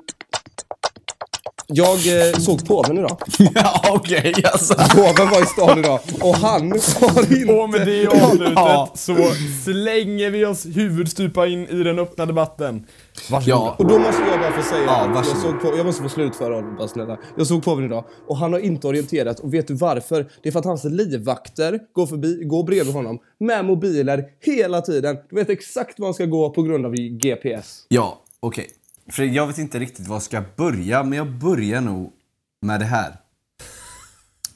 jag 1.67 1.91
eh, 2.29 2.33
såg 2.39 2.67
påven 2.67 2.99
idag. 2.99 3.17
ja, 3.55 3.83
okej 3.91 4.35
alltså. 4.53 4.75
Påven 4.75 5.31
var 5.31 5.43
i 5.43 5.47
stan 5.47 5.79
idag 5.79 6.01
och 6.21 6.35
han 6.37 6.71
har 6.73 7.33
inte... 7.33 7.53
Och 7.53 7.71
med 7.71 7.87
det 7.87 8.07
avslutet 8.07 8.53
Ja. 8.57 8.91
så 8.95 9.17
slänger 9.65 10.31
vi 10.31 10.45
oss 10.45 10.67
huvudstupa 10.67 11.47
in 11.47 11.67
i 11.69 11.83
den 11.83 11.99
öppna 11.99 12.27
debatten. 12.27 12.87
Varsågod. 13.31 13.49
Ja, 13.49 13.75
Och 13.79 13.87
då 13.87 13.99
måste 13.99 14.23
jag 14.31 14.41
bara 14.41 14.53
få 14.53 14.63
säga, 14.63 14.85
Ja, 14.87 15.13
jag, 15.15 15.27
såg 15.27 15.61
på, 15.61 15.77
jag 15.77 15.87
måste 15.87 16.03
få 16.03 16.09
slutföra 16.09 16.55
honom 16.55 16.77
bara 16.77 16.89
snälla. 16.89 17.19
Jag 17.37 17.47
såg 17.47 17.65
påven 17.65 17.85
idag 17.85 18.05
och 18.29 18.37
han 18.37 18.53
har 18.53 18.61
inte 18.61 18.87
orienterat 18.89 19.41
och 19.41 19.55
vet 19.55 19.69
du 19.69 19.75
varför? 19.75 20.31
Det 20.43 20.49
är 20.49 20.53
för 20.53 20.59
att 20.59 20.65
hans 20.65 20.85
livvakter 20.85 21.79
går 21.93 22.07
förbi, 22.07 22.45
går 22.45 22.65
bredvid 22.65 22.95
honom 22.95 23.19
med 23.41 23.65
mobiler 23.65 24.25
hela 24.41 24.81
tiden. 24.81 25.17
Du 25.31 25.37
vet 25.37 25.51
exakt 25.51 25.99
var 25.99 26.07
han 26.07 26.15
ska 26.15 26.25
gå 26.25 26.51
på 26.51 26.63
grund 26.63 26.87
av 26.87 26.93
GPS. 26.95 27.85
ja 27.89 28.19
okej. 28.41 28.67
För 29.07 29.23
jag 29.23 29.47
vet 29.47 29.59
inte 29.59 29.79
riktigt 29.79 30.07
var 30.07 30.17
jag 30.17 30.23
ska 30.23 30.45
börja, 30.57 31.03
men 31.03 31.19
jag 31.19 31.33
börjar 31.33 31.81
nog 31.81 32.13
med 32.61 32.81
det 32.81 32.87
här. 32.87 33.17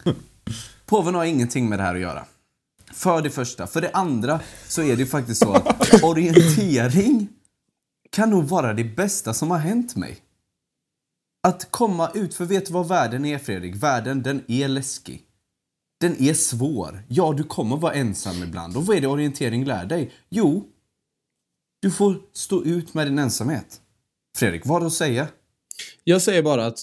Påven 0.87 1.15
har 1.15 1.25
ingenting 1.25 1.69
med 1.69 1.79
det 1.79 1.83
här 1.83 1.95
att 1.95 2.01
göra. 2.01 2.25
För 2.93 3.23
det 3.23 3.31
första. 3.31 3.67
För 3.67 3.81
det 3.81 3.91
andra 3.91 4.41
så 4.69 4.83
är 4.83 4.97
det 4.97 5.03
ju 5.03 5.07
faktiskt 5.07 5.41
så 5.41 5.53
att 5.53 6.03
orientering 6.03 7.29
kan 8.11 8.31
nog 8.31 8.45
vara 8.45 8.75
det 8.75 8.85
bästa 8.85 9.35
som 9.35 9.51
har 9.51 9.59
hänt 9.59 9.97
mig. 9.97 10.19
att 11.43 11.71
komma 11.71 12.11
ut, 12.15 12.35
för 12.35 12.45
vet 12.45 12.67
du 12.67 12.73
vad 12.73 12.89
världen 12.89 13.25
är 13.25 13.39
Fredrik? 13.39 13.77
Världen, 13.77 14.23
den 14.23 14.43
är 14.49 14.69
läskig. 14.69 15.23
Den 16.01 16.23
är 16.23 16.35
svår. 16.35 17.05
Ja, 17.09 17.33
du 17.33 17.45
kommer 17.45 17.77
vara 17.77 17.93
ensam 17.95 18.43
ibland. 18.43 18.77
Och 18.77 18.87
vad 18.87 18.97
är 18.97 19.01
det 19.01 19.07
orientering 19.07 19.65
lär 19.65 19.87
dig? 19.87 20.13
Jo, 20.29 20.65
du 21.81 21.91
får 21.91 22.21
stå 22.33 22.65
ut 22.65 22.95
med 22.95 23.07
din 23.07 23.19
ensamhet. 23.19 23.81
Fredrik, 24.37 24.67
vad 24.67 24.75
har 24.75 24.81
du 24.81 24.87
att 24.87 24.93
säga? 24.93 25.29
Jag 26.05 26.23
säger 26.23 26.43
bara 26.43 26.67
att, 26.67 26.79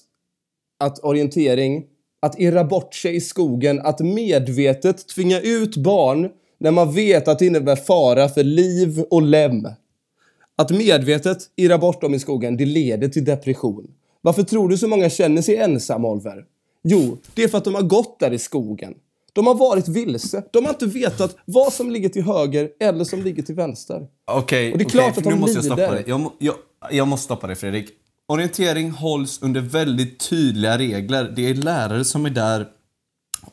att 0.80 1.00
orientering, 1.00 1.86
att 2.20 2.40
irra 2.40 2.64
bort 2.64 2.96
sig 2.96 3.16
i 3.16 3.22
skogen, 3.22 3.80
att 3.80 4.00
medvetet 4.00 5.08
tvinga 5.08 5.40
ut 5.40 5.76
barn 5.76 6.30
när 6.58 6.72
man 6.72 6.94
vet 6.94 7.28
att 7.28 7.40
det 7.40 7.46
innebär 7.46 7.76
fara 7.76 8.30
för 8.30 8.44
liv 8.44 9.00
och 9.10 9.22
lem. 9.22 9.68
Att 10.56 10.72
medvetet 10.72 11.38
irra 11.56 11.78
bort 11.78 12.02
dem 12.02 12.14
i 12.14 12.20
skogen, 12.20 12.58
det 12.58 12.66
leder 12.66 13.08
till 13.08 13.26
depression. 13.26 13.88
Varför 14.22 14.44
tror 14.44 14.70
du 14.70 14.78
så 14.78 14.88
många 14.88 15.10
känner 15.10 15.42
sig 15.42 15.56
ensamma, 15.56 16.08
Oliver? 16.08 16.46
Jo, 16.84 17.18
det 17.34 17.44
är 17.44 17.48
för 17.48 17.58
att 17.58 17.66
de 17.66 17.76
har 17.76 17.82
gått 17.82 18.20
där 18.20 18.34
i 18.34 18.40
skogen. 18.40 18.94
De 19.34 19.48
har 19.48 19.56
varit 19.56 19.88
vilse. 19.88 20.44
De 20.52 20.66
har 20.66 20.74
inte 20.74 20.86
vetat 20.86 21.36
vad 21.46 21.74
som 21.74 21.92
ligger 21.92 22.10
till 22.10 22.24
höger 22.24 22.70
eller 22.80 23.04
som 23.04 23.22
ligger 23.22 23.44
till 23.44 23.56
vänster. 23.56 24.02
Okej, 24.32 24.74
okej, 24.76 24.86
klart 24.90 25.18
att 25.18 25.26
nu 25.26 25.32
de 25.32 25.40
måste 25.40 25.58
jag 25.58 25.66
stoppa 25.66 25.92
dig. 25.92 26.04
Jag, 26.08 26.32
jag, 26.40 26.56
jag 26.92 27.08
måste 27.08 27.26
stoppa 27.26 27.48
dig 27.48 27.56
Fredrik. 27.56 27.90
Orientering 28.28 28.92
hålls 28.92 29.42
under 29.42 29.62
väldigt 29.62 30.30
tydliga 30.30 30.78
regler. 30.78 31.34
Det 31.36 31.50
är 31.50 31.54
lärare 31.54 32.06
som 32.06 32.26
är 32.26 32.30
där 32.30 32.68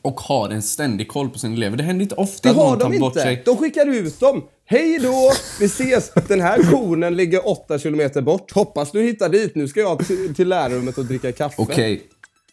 och 0.01 0.19
har 0.21 0.49
en 0.49 0.61
ständig 0.61 1.07
koll 1.07 1.29
på 1.29 1.39
sina 1.39 1.53
elever. 1.53 1.77
Det 1.77 1.83
händer 1.83 2.03
inte 2.03 2.15
ofta 2.15 2.47
Det 2.47 2.51
att 2.51 2.57
någon 2.57 2.69
har 2.69 2.77
tar 2.77 2.89
de 2.89 2.99
bort 2.99 3.11
inte. 3.11 3.21
sig. 3.21 3.41
De 3.45 3.57
skickar 3.57 3.87
ut 3.87 4.19
dem. 4.19 4.43
Hej 4.65 4.99
då! 4.99 5.31
Vi 5.59 5.65
ses! 5.65 6.11
Den 6.27 6.41
här 6.41 6.71
konen 6.71 7.15
ligger 7.15 7.47
åtta 7.47 7.79
kilometer 7.79 8.21
bort. 8.21 8.51
Hoppas 8.51 8.91
du 8.91 9.01
hittar 9.01 9.29
dit. 9.29 9.55
Nu 9.55 9.67
ska 9.67 9.79
jag 9.79 10.07
till, 10.07 10.35
till 10.35 10.47
lärarrummet 10.47 10.97
och 10.97 11.05
dricka 11.05 11.31
kaffe. 11.31 11.55
Okej. 11.61 12.01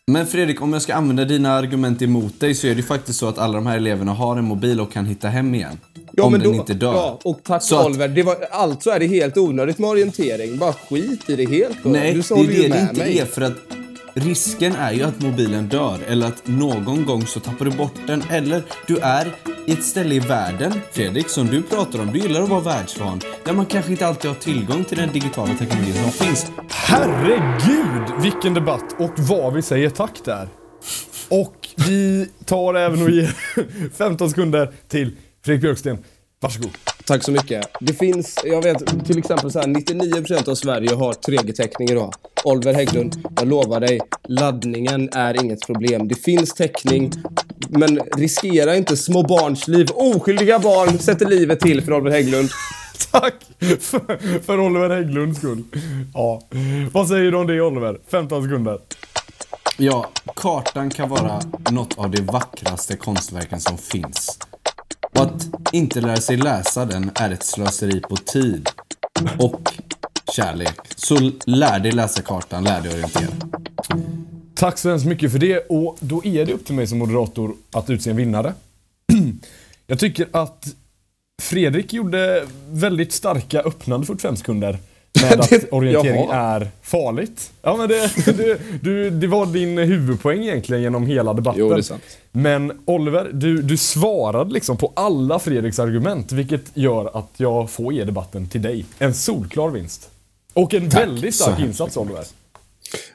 Men 0.08 0.26
Fredrik, 0.26 0.62
om 0.62 0.72
jag 0.72 0.82
ska 0.82 0.94
använda 0.94 1.24
dina 1.24 1.52
argument 1.52 2.02
emot 2.02 2.40
dig 2.40 2.54
så 2.54 2.66
är 2.66 2.70
det 2.70 2.76
ju 2.76 2.82
faktiskt 2.82 3.18
så 3.18 3.28
att 3.28 3.38
alla 3.38 3.54
de 3.54 3.66
här 3.66 3.76
eleverna 3.76 4.12
har 4.12 4.36
en 4.36 4.44
mobil 4.44 4.80
och 4.80 4.92
kan 4.92 5.06
hitta 5.06 5.28
hem 5.28 5.54
igen. 5.54 5.78
Ja, 6.12 6.22
om 6.24 6.32
men 6.32 6.40
den 6.40 6.50
då, 6.52 6.56
inte 6.58 6.74
dör. 6.74 6.92
Ja, 6.94 7.18
och 7.24 7.40
tack 7.44 7.62
Så 7.62 7.78
att- 7.78 7.86
Oliver. 7.86 8.08
Det 8.08 8.22
var, 8.22 8.36
alltså 8.50 8.90
är 8.90 8.98
det 9.00 9.06
helt 9.06 9.36
onödigt 9.36 9.78
med 9.78 9.90
orientering. 9.90 10.58
Bara 10.58 10.72
skit 10.72 11.30
i 11.30 11.36
det 11.36 11.44
helt. 11.48 11.78
då. 11.82 11.88
Nej, 11.88 12.12
du 12.12 12.16
det 12.18 12.22
sa 12.24 12.38
ju 12.38 12.46
det 12.46 12.62
det 12.62 12.68
med 12.68 12.80
inte 12.82 12.94
mig. 12.94 13.18
är. 13.18 13.24
För 13.24 13.42
att 13.42 13.56
risken 14.14 14.74
är 14.76 14.92
ju 14.92 15.02
att 15.02 15.20
mobilen 15.20 15.68
dör. 15.68 15.98
Eller 16.08 16.26
att 16.26 16.42
någon 16.46 17.06
gång 17.06 17.26
så 17.26 17.40
tappar 17.40 17.64
du 17.64 17.70
bort 17.70 17.94
den. 18.06 18.22
Eller 18.30 18.62
du 18.86 18.96
är 18.98 19.34
i 19.68 19.72
ett 19.72 19.84
ställe 19.84 20.14
i 20.14 20.18
världen, 20.18 20.72
Fredrik, 20.92 21.28
som 21.28 21.46
du 21.46 21.62
pratar 21.62 21.98
om. 21.98 22.12
Du 22.12 22.18
gillar 22.18 22.42
att 22.42 22.48
vara 22.48 22.60
världsvan. 22.60 23.20
Där 23.44 23.52
man 23.52 23.66
kanske 23.66 23.90
inte 23.90 24.06
alltid 24.06 24.30
har 24.30 24.36
tillgång 24.36 24.84
till 24.84 24.98
den 24.98 25.12
digitala 25.12 25.54
teknologin 25.54 25.94
som 25.94 26.10
finns. 26.12 26.46
Herregud, 26.70 28.22
vilken 28.22 28.54
debatt 28.54 28.84
och 28.98 29.18
vad 29.18 29.54
vi 29.54 29.62
säger 29.62 29.90
tack 29.90 30.24
där. 30.24 30.48
Och 31.28 31.68
vi 31.88 32.28
tar 32.44 32.74
även 32.74 33.02
och 33.02 33.10
ger 33.10 33.34
15 33.94 34.30
sekunder 34.30 34.72
till 34.88 35.16
Fredrik 35.44 35.62
Björksten. 35.62 35.98
Varsågod. 36.40 36.70
Tack 37.04 37.22
så 37.24 37.32
mycket. 37.32 37.66
Det 37.80 37.94
finns, 37.94 38.38
jag 38.44 38.62
vet 38.62 39.06
till 39.06 39.18
exempel 39.18 39.50
så 39.50 39.58
här, 39.58 39.66
99% 39.66 40.48
av 40.48 40.54
Sverige 40.54 40.94
har 40.94 41.12
3G-täckning 41.12 41.90
idag. 41.90 42.14
Oliver 42.44 42.74
Hägglund, 42.74 43.28
jag 43.36 43.48
lovar 43.48 43.80
dig, 43.80 44.00
laddningen 44.28 45.08
är 45.12 45.44
inget 45.44 45.66
problem. 45.66 46.08
Det 46.08 46.14
finns 46.14 46.54
täckning, 46.54 47.12
men 47.70 48.00
riskera 48.16 48.76
inte 48.76 48.96
små 48.96 49.22
barns 49.22 49.68
liv. 49.68 49.88
Oskyldiga 49.94 50.58
barn 50.58 50.98
sätter 50.98 51.26
livet 51.26 51.60
till 51.60 51.82
för 51.82 51.92
Oliver 51.92 52.10
Hägglund. 52.10 52.48
Tack 53.10 53.34
för, 53.80 54.40
för 54.40 54.60
Oliver 54.60 54.90
Hägglunds 54.90 55.38
skull. 55.38 55.62
Ja. 56.14 56.42
Vad 56.92 57.08
säger 57.08 57.30
du 57.30 57.36
om 57.38 57.46
det 57.46 57.60
Oliver? 57.60 57.98
15 58.10 58.42
sekunder. 58.42 58.78
Ja, 59.76 60.10
kartan 60.36 60.90
kan 60.90 61.08
vara 61.08 61.40
något 61.70 61.98
av 61.98 62.10
de 62.10 62.22
vackraste 62.22 62.96
konstverken 62.96 63.60
som 63.60 63.78
finns. 63.78 64.38
Och 65.14 65.22
att 65.22 65.48
inte 65.72 66.00
lära 66.00 66.16
sig 66.16 66.36
läsa 66.36 66.84
den 66.84 67.10
är 67.14 67.30
ett 67.30 67.42
slöseri 67.42 68.00
på 68.00 68.16
tid 68.16 68.68
och 69.38 69.72
kärlek. 70.32 70.80
Så 70.96 71.30
lär 71.44 71.78
dig 71.78 71.92
läsa 71.92 72.22
kartan, 72.22 72.64
lär 72.64 72.80
dig 72.80 72.92
orientera. 72.92 73.32
Tack 74.58 74.78
så 74.78 74.88
hemskt 74.88 75.06
mycket 75.06 75.32
för 75.32 75.38
det 75.38 75.58
och 75.58 75.96
då 76.00 76.24
är 76.24 76.46
det 76.46 76.52
upp 76.52 76.66
till 76.66 76.74
mig 76.74 76.86
som 76.86 76.98
moderator 76.98 77.54
att 77.72 77.90
utse 77.90 78.10
en 78.10 78.16
vinnare. 78.16 78.54
Jag 79.86 79.98
tycker 79.98 80.28
att 80.30 80.64
Fredrik 81.42 81.92
gjorde 81.92 82.46
väldigt 82.70 83.12
starka 83.12 83.60
öppnande 83.60 84.06
45 84.06 84.36
sekunder 84.36 84.78
med 85.22 85.32
att 85.40 85.72
orientering 85.72 86.28
är 86.30 86.70
farligt. 86.82 87.52
Ja 87.62 87.76
men 87.76 87.88
det, 87.88 88.12
det, 88.36 88.60
du, 88.82 89.10
det 89.10 89.26
var 89.26 89.46
din 89.46 89.78
huvudpoäng 89.78 90.42
egentligen 90.42 90.82
genom 90.82 91.06
hela 91.06 91.34
debatten. 91.34 91.60
Jo, 91.60 91.68
det 91.68 91.76
är 91.76 91.82
sant. 91.82 92.18
Men 92.32 92.80
Oliver, 92.84 93.30
du, 93.32 93.62
du 93.62 93.76
svarade 93.76 94.52
liksom 94.52 94.76
på 94.76 94.92
alla 94.96 95.38
Fredriks 95.38 95.78
argument 95.78 96.32
vilket 96.32 96.76
gör 96.76 97.18
att 97.18 97.30
jag 97.36 97.70
får 97.70 97.92
ge 97.92 98.04
debatten 98.04 98.48
till 98.48 98.62
dig. 98.62 98.84
En 98.98 99.14
solklar 99.14 99.68
vinst. 99.68 100.10
Och 100.52 100.74
en 100.74 100.88
väldigt 100.88 101.34
så 101.34 101.44
stark 101.44 101.60
insats 101.60 101.96
Oliver. 101.96 102.24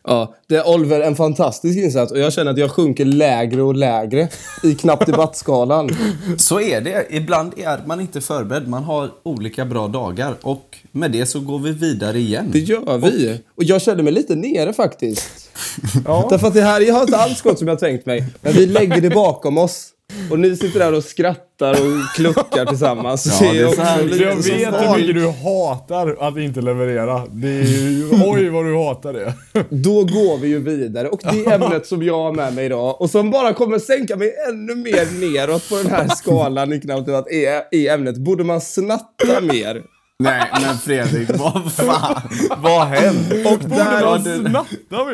Ja, 0.07 0.35
det 0.47 0.55
är 0.55 0.75
Oliver 0.75 1.01
en 1.01 1.15
fantastisk 1.15 1.77
insats 1.77 2.11
och 2.11 2.19
jag 2.19 2.33
känner 2.33 2.51
att 2.51 2.57
jag 2.57 2.71
sjunker 2.71 3.05
lägre 3.05 3.61
och 3.61 3.75
lägre 3.75 4.29
i 4.63 4.75
knappt 4.75 5.05
debattskalan. 5.05 5.89
Så 6.37 6.61
är 6.61 6.81
det. 6.81 7.05
Ibland 7.09 7.53
är 7.59 7.79
man 7.85 8.01
inte 8.01 8.21
förberedd. 8.21 8.67
Man 8.67 8.83
har 8.83 9.11
olika 9.23 9.65
bra 9.65 9.87
dagar. 9.87 10.35
Och 10.41 10.77
med 10.91 11.11
det 11.11 11.25
så 11.25 11.39
går 11.39 11.59
vi 11.59 11.71
vidare 11.71 12.19
igen. 12.19 12.49
Det 12.53 12.59
gör 12.59 12.97
vi. 12.97 13.39
Och 13.55 13.63
jag 13.63 13.81
känner 13.81 14.03
mig 14.03 14.13
lite 14.13 14.35
nere 14.35 14.73
faktiskt. 14.73 15.49
Ja. 16.05 16.27
Därför 16.29 16.47
att 16.47 16.53
det 16.53 16.61
här 16.61 16.91
har 16.91 17.01
inte 17.01 17.17
alls 17.17 17.41
gått 17.41 17.59
som 17.59 17.67
jag 17.67 17.79
tänkt 17.79 18.05
mig. 18.05 18.25
Men 18.41 18.53
vi 18.53 18.65
lägger 18.65 19.01
det 19.01 19.09
bakom 19.09 19.57
oss. 19.57 19.92
Och 20.31 20.39
ni 20.39 20.55
sitter 20.55 20.79
där 20.79 20.93
och 20.93 21.03
skrattar 21.03 21.71
och 21.71 22.15
kluckar 22.15 22.65
tillsammans. 22.65 23.39
Ja, 23.41 23.51
det 23.53 23.59
är 23.59 23.67
så 23.67 23.81
här- 23.81 23.99
jag 24.21 24.35
vet 24.35 24.73
hur 24.81 24.97
mycket 24.97 25.15
du 25.15 25.27
hatar 25.29 26.15
att 26.27 26.37
inte 26.37 26.61
leverera. 26.61 27.25
Det 27.31 27.47
är 27.47 27.63
ju, 27.89 28.09
oj 28.25 28.49
vad 28.49 28.65
du 28.65 28.77
hatar 28.77 29.13
det. 29.13 29.33
Då 29.69 29.93
går 30.03 30.37
vi 30.37 30.47
ju 30.47 30.59
vidare. 30.59 31.09
Och 31.09 31.19
det 31.31 31.45
ämnet 31.53 31.87
som 31.87 32.03
jag 32.03 32.17
har 32.23 32.31
med 32.31 32.53
mig 32.53 32.65
idag 32.65 33.01
och 33.01 33.09
som 33.09 33.31
bara 33.31 33.53
kommer 33.53 33.79
sänka 33.79 34.15
mig 34.15 34.33
ännu 34.49 34.75
mer 34.75 35.19
neråt 35.31 35.69
på 35.69 35.75
den 35.75 35.87
här 35.91 36.07
skalan 36.07 36.73
i 36.73 36.81
knappt 36.81 37.09
att 37.09 37.31
är, 37.31 37.61
är 37.71 37.93
ämnet. 37.93 38.17
Borde 38.17 38.43
man 38.43 38.61
snatta 38.61 39.41
mer? 39.41 39.81
Nej, 40.23 40.49
men 40.61 40.77
Fredrik, 40.77 41.29
vad 41.39 41.73
fan? 41.73 42.21
vad 42.57 42.87
hänt? 42.87 43.31
Och 43.45 43.69
där? 43.69 44.05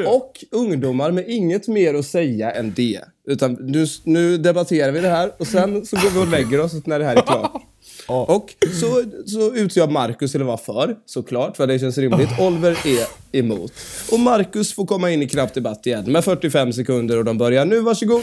Och 0.08 0.46
ungdomar 0.51 1.12
med 1.12 1.24
inget 1.28 1.68
mer 1.68 1.94
att 1.94 2.06
säga 2.06 2.51
än 2.51 2.74
det. 2.74 3.00
Utan 3.28 3.54
nu, 3.54 3.86
nu 4.04 4.38
debatterar 4.38 4.92
vi 4.92 5.00
det 5.00 5.10
här 5.10 5.32
och 5.39 5.48
sen 5.48 5.86
så 5.86 5.96
går 5.96 6.10
vi 6.10 6.20
och 6.20 6.28
lägger 6.28 6.60
oss 6.62 6.86
när 6.86 7.00
det 7.00 7.06
här 7.06 7.16
är 7.16 7.22
klart. 7.22 7.62
Och 8.08 8.55
så, 8.79 9.03
så 9.25 9.55
utser 9.55 9.81
jag 9.81 9.91
Marcus 9.91 10.31
till 10.31 10.41
att 10.41 10.48
vara 10.48 10.58
för, 10.58 10.96
såklart, 11.05 11.58
för 11.58 11.67
det 11.67 11.79
känns 11.79 11.98
rimligt. 11.98 12.29
Oliver 12.39 12.77
är 12.86 13.05
emot. 13.39 13.72
Och 14.12 14.19
Marcus 14.19 14.74
får 14.74 14.86
komma 14.86 15.12
in 15.12 15.22
i 15.22 15.29
knapp 15.29 15.53
debatt 15.53 15.86
igen 15.86 16.12
med 16.12 16.24
45 16.24 16.74
sekunder 16.74 17.17
och 17.17 17.25
de 17.25 17.38
börjar 17.38 17.65
nu. 17.65 17.79
Varsågod. 17.79 18.22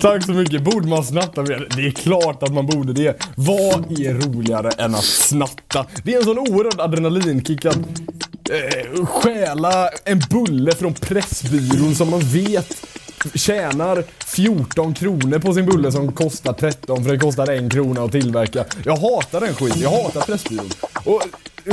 Tack 0.00 0.24
så 0.24 0.32
mycket. 0.32 0.62
Borde 0.62 0.88
man 0.88 1.04
snatta 1.04 1.42
med? 1.42 1.64
Det 1.76 1.86
är 1.86 1.90
klart 1.90 2.42
att 2.42 2.52
man 2.52 2.66
borde 2.66 2.92
det. 2.92 3.16
Vad 3.36 4.00
är 4.00 4.14
roligare 4.14 4.70
än 4.70 4.94
att 4.94 5.04
snatta? 5.04 5.86
Det 6.04 6.14
är 6.14 6.18
en 6.18 6.24
sån 6.24 6.38
oerhörd 6.38 6.80
adrenalinkick 6.80 7.64
att 7.64 7.76
eh, 7.76 9.06
stjäla 9.06 9.88
en 10.04 10.20
bulle 10.30 10.72
från 10.74 10.94
Pressbyrån 10.94 11.94
som 11.94 12.10
man 12.10 12.20
vet 12.20 12.86
tjänar 13.34 14.04
14 14.26 14.94
kronor 14.94 15.38
på 15.38 15.54
sin 15.54 15.66
bulle 15.66 15.92
som 15.92 16.12
kostar 16.12 16.52
13 16.52 17.04
för 17.04 17.12
det 17.12 17.18
kostar 17.18 17.52
en 17.52 17.70
krona 17.70 18.02
att 18.02 18.12
tillverka. 18.12 18.64
Jag 18.84 18.96
hatar 18.96 19.40
den 19.40 19.54
skiten, 19.54 19.80
jag 19.80 19.90
hatar 19.90 20.20
Pressbyrån. 20.20 20.70
Och 21.04 21.22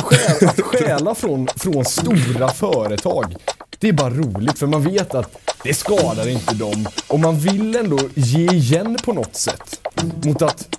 stjäla, 0.03 0.51
att 0.51 0.61
stjäla 0.61 1.15
från, 1.15 1.47
från 1.55 1.85
stora 1.85 2.49
företag, 2.49 3.35
det 3.79 3.87
är 3.87 3.93
bara 3.93 4.09
roligt 4.09 4.59
för 4.59 4.67
man 4.67 4.83
vet 4.83 5.15
att 5.15 5.37
det 5.63 5.73
skadar 5.73 6.27
inte 6.27 6.55
dem 6.55 6.87
och 7.07 7.19
man 7.19 7.39
vill 7.39 7.75
ändå 7.75 7.99
ge 8.15 8.51
igen 8.51 8.97
på 9.05 9.13
något 9.13 9.35
sätt. 9.35 9.79
Mot 10.23 10.41
att 10.41 10.76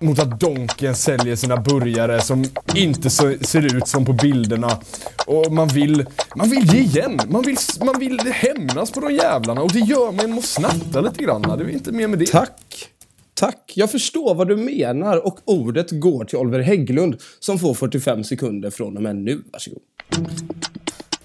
mot 0.00 0.18
att 0.18 0.40
Donken 0.40 0.94
säljer 0.94 1.36
sina 1.36 1.56
burgare 1.56 2.20
som 2.20 2.44
inte 2.74 3.10
så, 3.10 3.34
ser 3.40 3.76
ut 3.76 3.88
som 3.88 4.04
på 4.04 4.12
bilderna. 4.12 4.80
Och 5.26 5.52
man 5.52 5.68
vill, 5.68 6.06
man 6.36 6.50
vill 6.50 6.74
ge 6.74 6.80
igen. 6.80 7.20
Man 7.28 7.42
vill, 7.42 7.56
man 7.84 7.98
vill 7.98 8.20
hämnas 8.20 8.90
på 8.90 9.00
de 9.00 9.14
jävlarna 9.14 9.62
och 9.62 9.72
det 9.72 9.78
gör 9.78 10.12
man 10.12 10.20
genom 10.20 10.38
att 10.38 10.44
snatta 10.44 11.00
lite 11.00 11.22
grann. 11.22 11.42
Det 11.42 11.64
är 11.64 11.68
inte 11.68 11.92
mer 11.92 12.08
med 12.08 12.18
det. 12.18 12.26
Tack. 12.26 12.88
Tack. 13.34 13.72
Jag 13.74 13.90
förstår 13.90 14.34
vad 14.34 14.48
du 14.48 14.56
menar 14.56 15.26
och 15.26 15.38
ordet 15.44 15.90
går 15.90 16.24
till 16.24 16.38
Oliver 16.38 16.60
Hägglund 16.60 17.16
som 17.40 17.58
får 17.58 17.74
45 17.74 18.24
sekunder 18.24 18.70
från 18.70 18.96
och 18.96 19.02
med 19.02 19.16
nu. 19.16 19.42
Varsågod. 19.52 19.82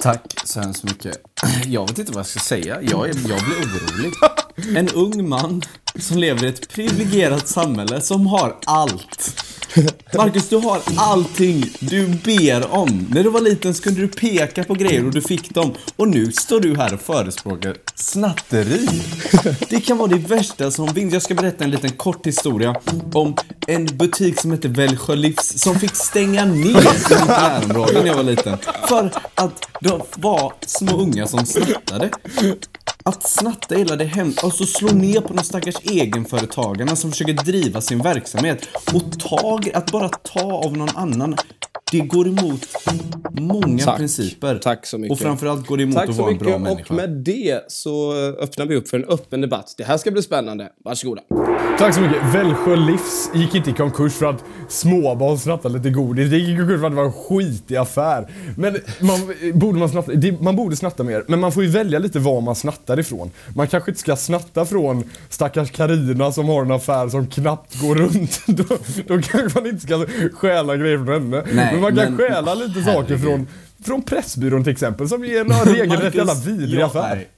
Tack 0.03 0.33
så 0.43 0.61
hemskt 0.61 0.83
mycket. 0.83 1.17
Jag 1.65 1.87
vet 1.87 1.99
inte 1.99 2.11
vad 2.11 2.19
jag 2.19 2.25
ska 2.25 2.39
säga. 2.39 2.81
Jag, 2.81 3.09
är, 3.09 3.13
jag 3.29 3.43
blir 3.43 3.57
orolig. 3.57 4.13
En 4.77 4.89
ung 4.89 5.29
man 5.29 5.61
som 5.99 6.17
lever 6.17 6.45
i 6.45 6.47
ett 6.47 6.69
privilegierat 6.69 7.47
samhälle 7.47 8.01
som 8.01 8.27
har 8.27 8.57
allt. 8.65 9.45
Marcus, 10.17 10.49
du 10.49 10.57
har 10.57 10.81
allting 10.95 11.65
du 11.79 12.07
ber 12.07 12.73
om. 12.73 13.07
När 13.09 13.23
du 13.23 13.29
var 13.29 13.41
liten 13.41 13.73
så 13.73 13.83
kunde 13.83 14.01
du 14.01 14.07
peka 14.07 14.63
på 14.63 14.73
grejer 14.73 15.05
och 15.05 15.11
du 15.11 15.21
fick 15.21 15.53
dem. 15.53 15.73
Och 15.95 16.07
nu 16.07 16.31
står 16.31 16.59
du 16.59 16.75
här 16.75 16.93
och 16.93 17.01
förespråkar 17.01 17.75
snatteri. 17.95 18.87
Det 19.69 19.81
kan 19.81 19.97
vara 19.97 20.07
det 20.07 20.17
värsta 20.17 20.71
som 20.71 20.87
finns. 20.87 21.13
Jag 21.13 21.21
ska 21.21 21.33
berätta 21.33 21.63
en 21.63 21.71
liten 21.71 21.91
kort 21.91 22.27
historia 22.27 22.75
om 23.13 23.35
en 23.67 23.85
butik 23.85 24.39
som 24.39 24.51
heter 24.51 24.69
Välsjö 24.69 25.15
Livs 25.15 25.61
som 25.61 25.79
fick 25.79 25.95
stänga 25.95 26.45
ner 26.45 26.69
i 26.69 27.25
närområde 27.27 27.93
när 27.93 28.07
jag 28.07 28.15
var 28.15 28.23
liten. 28.23 28.57
För 28.87 29.11
att 29.35 29.67
det 29.79 29.99
var 30.17 30.53
små 30.65 31.01
unga 31.01 31.27
som 31.27 31.45
snattade. 31.45 32.09
Att 33.05 33.29
snatta 33.29 33.75
hela 33.75 33.95
det 33.95 34.05
hem 34.05 34.33
och 34.43 34.53
så 34.53 34.65
slå 34.65 34.91
ner 34.91 35.21
på 35.21 35.33
de 35.33 35.43
stackars 35.43 35.75
egenföretagarna 35.83 36.95
som 36.95 37.11
försöker 37.11 37.33
driva 37.33 37.81
sin 37.81 37.99
verksamhet. 37.99 38.67
Och 38.93 39.19
tag, 39.19 39.71
att 39.73 39.91
bara 39.91 40.09
ta 40.09 40.53
av 40.53 40.77
någon 40.77 40.95
annan, 40.95 41.35
det 41.93 41.99
går 41.99 42.27
emot 42.27 42.61
många 43.31 43.83
Tack. 43.85 43.97
principer. 43.97 44.59
Tack 44.63 44.85
så 44.85 44.97
mycket. 44.97 45.11
Och 45.11 45.19
framförallt 45.19 45.67
går 45.67 45.77
det 45.77 45.83
emot 45.83 45.95
Tack 45.95 46.09
att 46.09 46.15
så 46.15 46.21
vara 46.21 46.31
en 46.31 46.33
mycket. 46.37 46.47
bra 46.47 46.55
Och 46.55 46.61
människa. 46.61 46.93
med 46.93 47.09
det 47.09 47.63
så 47.67 48.13
öppnar 48.15 48.65
vi 48.65 48.75
upp 48.75 48.87
för 48.89 48.97
en 48.97 49.05
öppen 49.05 49.41
debatt. 49.41 49.73
Det 49.77 49.83
här 49.83 49.97
ska 49.97 50.11
bli 50.11 50.21
spännande. 50.21 50.69
Varsågoda. 50.85 51.21
Tack 51.79 51.95
så 51.95 52.01
mycket. 52.01 52.17
Välsjö 52.35 52.75
Livs 52.75 53.29
gick 53.33 53.55
inte 53.55 53.69
i 53.69 53.73
konkurs 53.73 54.13
för 54.13 54.25
att 54.25 54.43
småbarn 54.69 55.37
snattade 55.39 55.77
lite 55.77 55.89
godis. 55.89 56.29
Det 56.29 56.37
gick 56.37 56.49
i 56.49 56.57
konkurs 56.57 56.79
för 56.79 56.87
att 56.87 56.91
det 56.91 56.95
var 56.97 57.05
en 57.05 57.11
skitig 57.13 57.75
affär. 57.75 58.27
Men 58.57 58.77
man, 59.01 59.33
borde 59.53 59.79
man, 59.79 59.89
snatta, 59.89 60.11
man 60.39 60.55
borde 60.55 60.75
snatta 60.75 61.03
mer, 61.03 61.23
men 61.27 61.39
man 61.39 61.51
får 61.51 61.63
ju 61.63 61.69
välja 61.69 61.99
lite 61.99 62.19
var 62.19 62.41
man 62.41 62.55
snattar 62.55 62.99
ifrån. 62.99 63.31
Man 63.55 63.67
kanske 63.67 63.91
inte 63.91 63.99
ska 64.01 64.15
snatta 64.15 64.65
från 64.65 65.03
stackars 65.29 65.71
Karina 65.71 66.31
som 66.31 66.45
har 66.49 66.61
en 66.61 66.71
affär 66.71 67.09
som 67.09 67.27
knappt 67.27 67.81
går 67.81 67.95
runt. 67.95 68.41
Då, 68.47 68.63
då 69.07 69.21
kanske 69.21 69.59
man 69.59 69.69
inte 69.69 69.81
ska 69.81 70.05
stjäla 70.33 70.75
grejer 70.77 70.97
från 71.05 71.07
henne. 71.13 71.43
Nej, 71.53 71.73
men 71.73 71.81
man 71.83 71.95
kan 71.95 72.15
men- 72.15 72.17
stjäla 72.29 72.55
lite 72.55 72.73
saker 72.83 72.91
herregud. 72.91 73.21
från, 73.21 73.47
från 73.83 74.01
Pressbyrån 74.01 74.63
till 74.63 74.73
exempel, 74.73 75.09
som 75.09 75.23
är 75.23 75.39
en 75.41 75.49
regelrätt 75.65 76.15
jävla 76.15 76.33
vidrig 76.33 76.81
affär. 76.81 77.15
nej. 77.15 77.29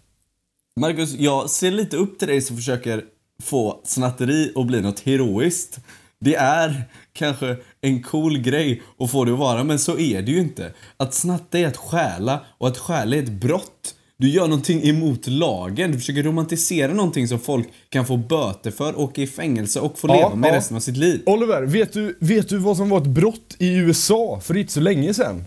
Marcus, 0.80 1.14
jag 1.14 1.50
ser 1.50 1.72
lite 1.72 1.98
upp 1.98 2.20
till 2.20 2.28
dig 2.28 2.42
som 2.42 2.56
försöker 2.58 3.04
få 3.44 3.82
snatteri 3.84 4.52
att 4.56 4.68
bli 4.68 4.82
något 4.82 5.00
heroiskt. 5.00 5.80
Det 6.20 6.36
är 6.36 6.84
kanske 7.14 7.58
en 7.82 8.04
cool 8.04 8.38
grej 8.38 8.82
att 9.00 9.12
få 9.12 9.26
det 9.26 9.34
att 9.34 9.40
vara, 9.40 9.64
men 9.64 9.80
så 9.80 9.98
är 10.00 10.22
det 10.22 10.32
ju 10.32 10.40
inte. 10.40 10.74
Att 10.98 11.14
snatta 11.14 11.60
är 11.60 11.68
att 11.68 11.78
stjäla 11.78 12.40
och 12.58 12.68
att 12.68 12.78
stjäla 12.78 13.16
är 13.16 13.24
ett 13.24 13.32
brott. 13.32 13.96
Du 14.18 14.30
gör 14.30 14.48
någonting 14.48 14.84
emot 14.90 15.28
lagen. 15.28 15.92
Du 15.92 15.98
försöker 15.98 16.24
romantisera 16.24 16.94
någonting 16.94 17.28
som 17.28 17.40
folk 17.40 17.68
kan 17.90 18.06
få 18.06 18.18
böter 18.18 18.72
för, 18.72 19.00
åka 19.00 19.22
i 19.22 19.28
fängelse 19.28 19.80
och 19.80 20.00
få 20.00 20.08
Ja, 20.08 20.14
leva 20.16 20.36
med 20.36 20.50
ja. 20.52 20.56
resten 20.58 20.78
av 20.78 20.82
sitt 20.82 20.98
liv. 20.98 21.22
Oliver, 21.26 21.62
vet 21.62 21.94
du, 21.94 22.18
vet 22.22 22.50
du 22.50 22.58
vad 22.58 22.78
som 22.78 22.90
var 22.90 22.98
ett 23.02 23.08
brott 23.08 23.56
i 23.60 23.76
USA 23.76 24.40
för 24.44 24.58
inte 24.58 24.74
så 24.74 24.80
länge 24.80 25.14
sedan? 25.14 25.44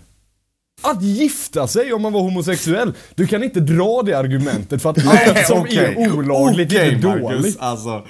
Att 0.81 1.03
gifta 1.03 1.67
sig 1.67 1.93
om 1.93 2.01
man 2.01 2.13
var 2.13 2.21
homosexuell. 2.21 2.93
Du 3.15 3.27
kan 3.27 3.43
inte 3.43 3.59
dra 3.59 4.01
det 4.05 4.13
argumentet 4.13 4.81
för 4.81 4.89
att 4.89 5.07
allt 5.37 5.47
som 5.47 5.59
okej. 5.59 5.77
är 5.97 6.13
olagligt 6.17 6.67
Okej, 6.71 6.87
är 6.89 7.07
Marcus, 7.07 7.21
dåligt. 7.37 7.57
Alltså, 7.59 8.05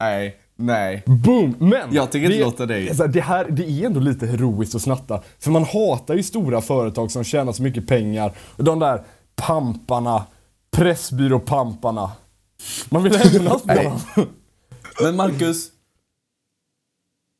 nej, 0.00 0.36
nej. 0.56 1.02
Boom! 1.06 1.54
Men 1.58 1.94
Jag 1.94 2.10
tänker 2.12 2.26
inte 2.26 2.38
det, 2.38 2.44
låta 2.44 2.66
dig. 2.66 2.88
Alltså, 2.88 3.06
det, 3.06 3.20
här, 3.20 3.46
det 3.50 3.62
är 3.64 3.86
ändå 3.86 4.00
lite 4.00 4.26
heroiskt 4.26 4.74
att 4.74 4.82
snatta. 4.82 5.22
För 5.38 5.50
man 5.50 5.64
hatar 5.64 6.14
ju 6.14 6.22
stora 6.22 6.60
företag 6.60 7.10
som 7.10 7.24
tjänar 7.24 7.52
så 7.52 7.62
mycket 7.62 7.86
pengar. 7.88 8.32
Och 8.38 8.64
de 8.64 8.78
där 8.78 9.02
pamparna, 9.36 10.26
Pressbyråpamparna. 10.70 12.12
Man 12.88 13.02
vill 13.02 13.16
hämnas 13.16 13.62
på 13.62 13.74
dem. 13.74 14.00
Men 15.02 15.16
Marcus, 15.16 15.68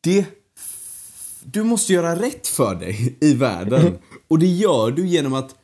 det... 0.05 0.27
Du 1.47 1.63
måste 1.63 1.93
göra 1.93 2.17
rätt 2.17 2.47
för 2.49 2.75
dig 2.75 3.19
i 3.21 3.35
världen. 3.35 3.99
Och 4.29 4.39
det 4.39 4.47
gör 4.47 4.91
du 4.91 5.07
genom 5.07 5.35
att 5.35 5.55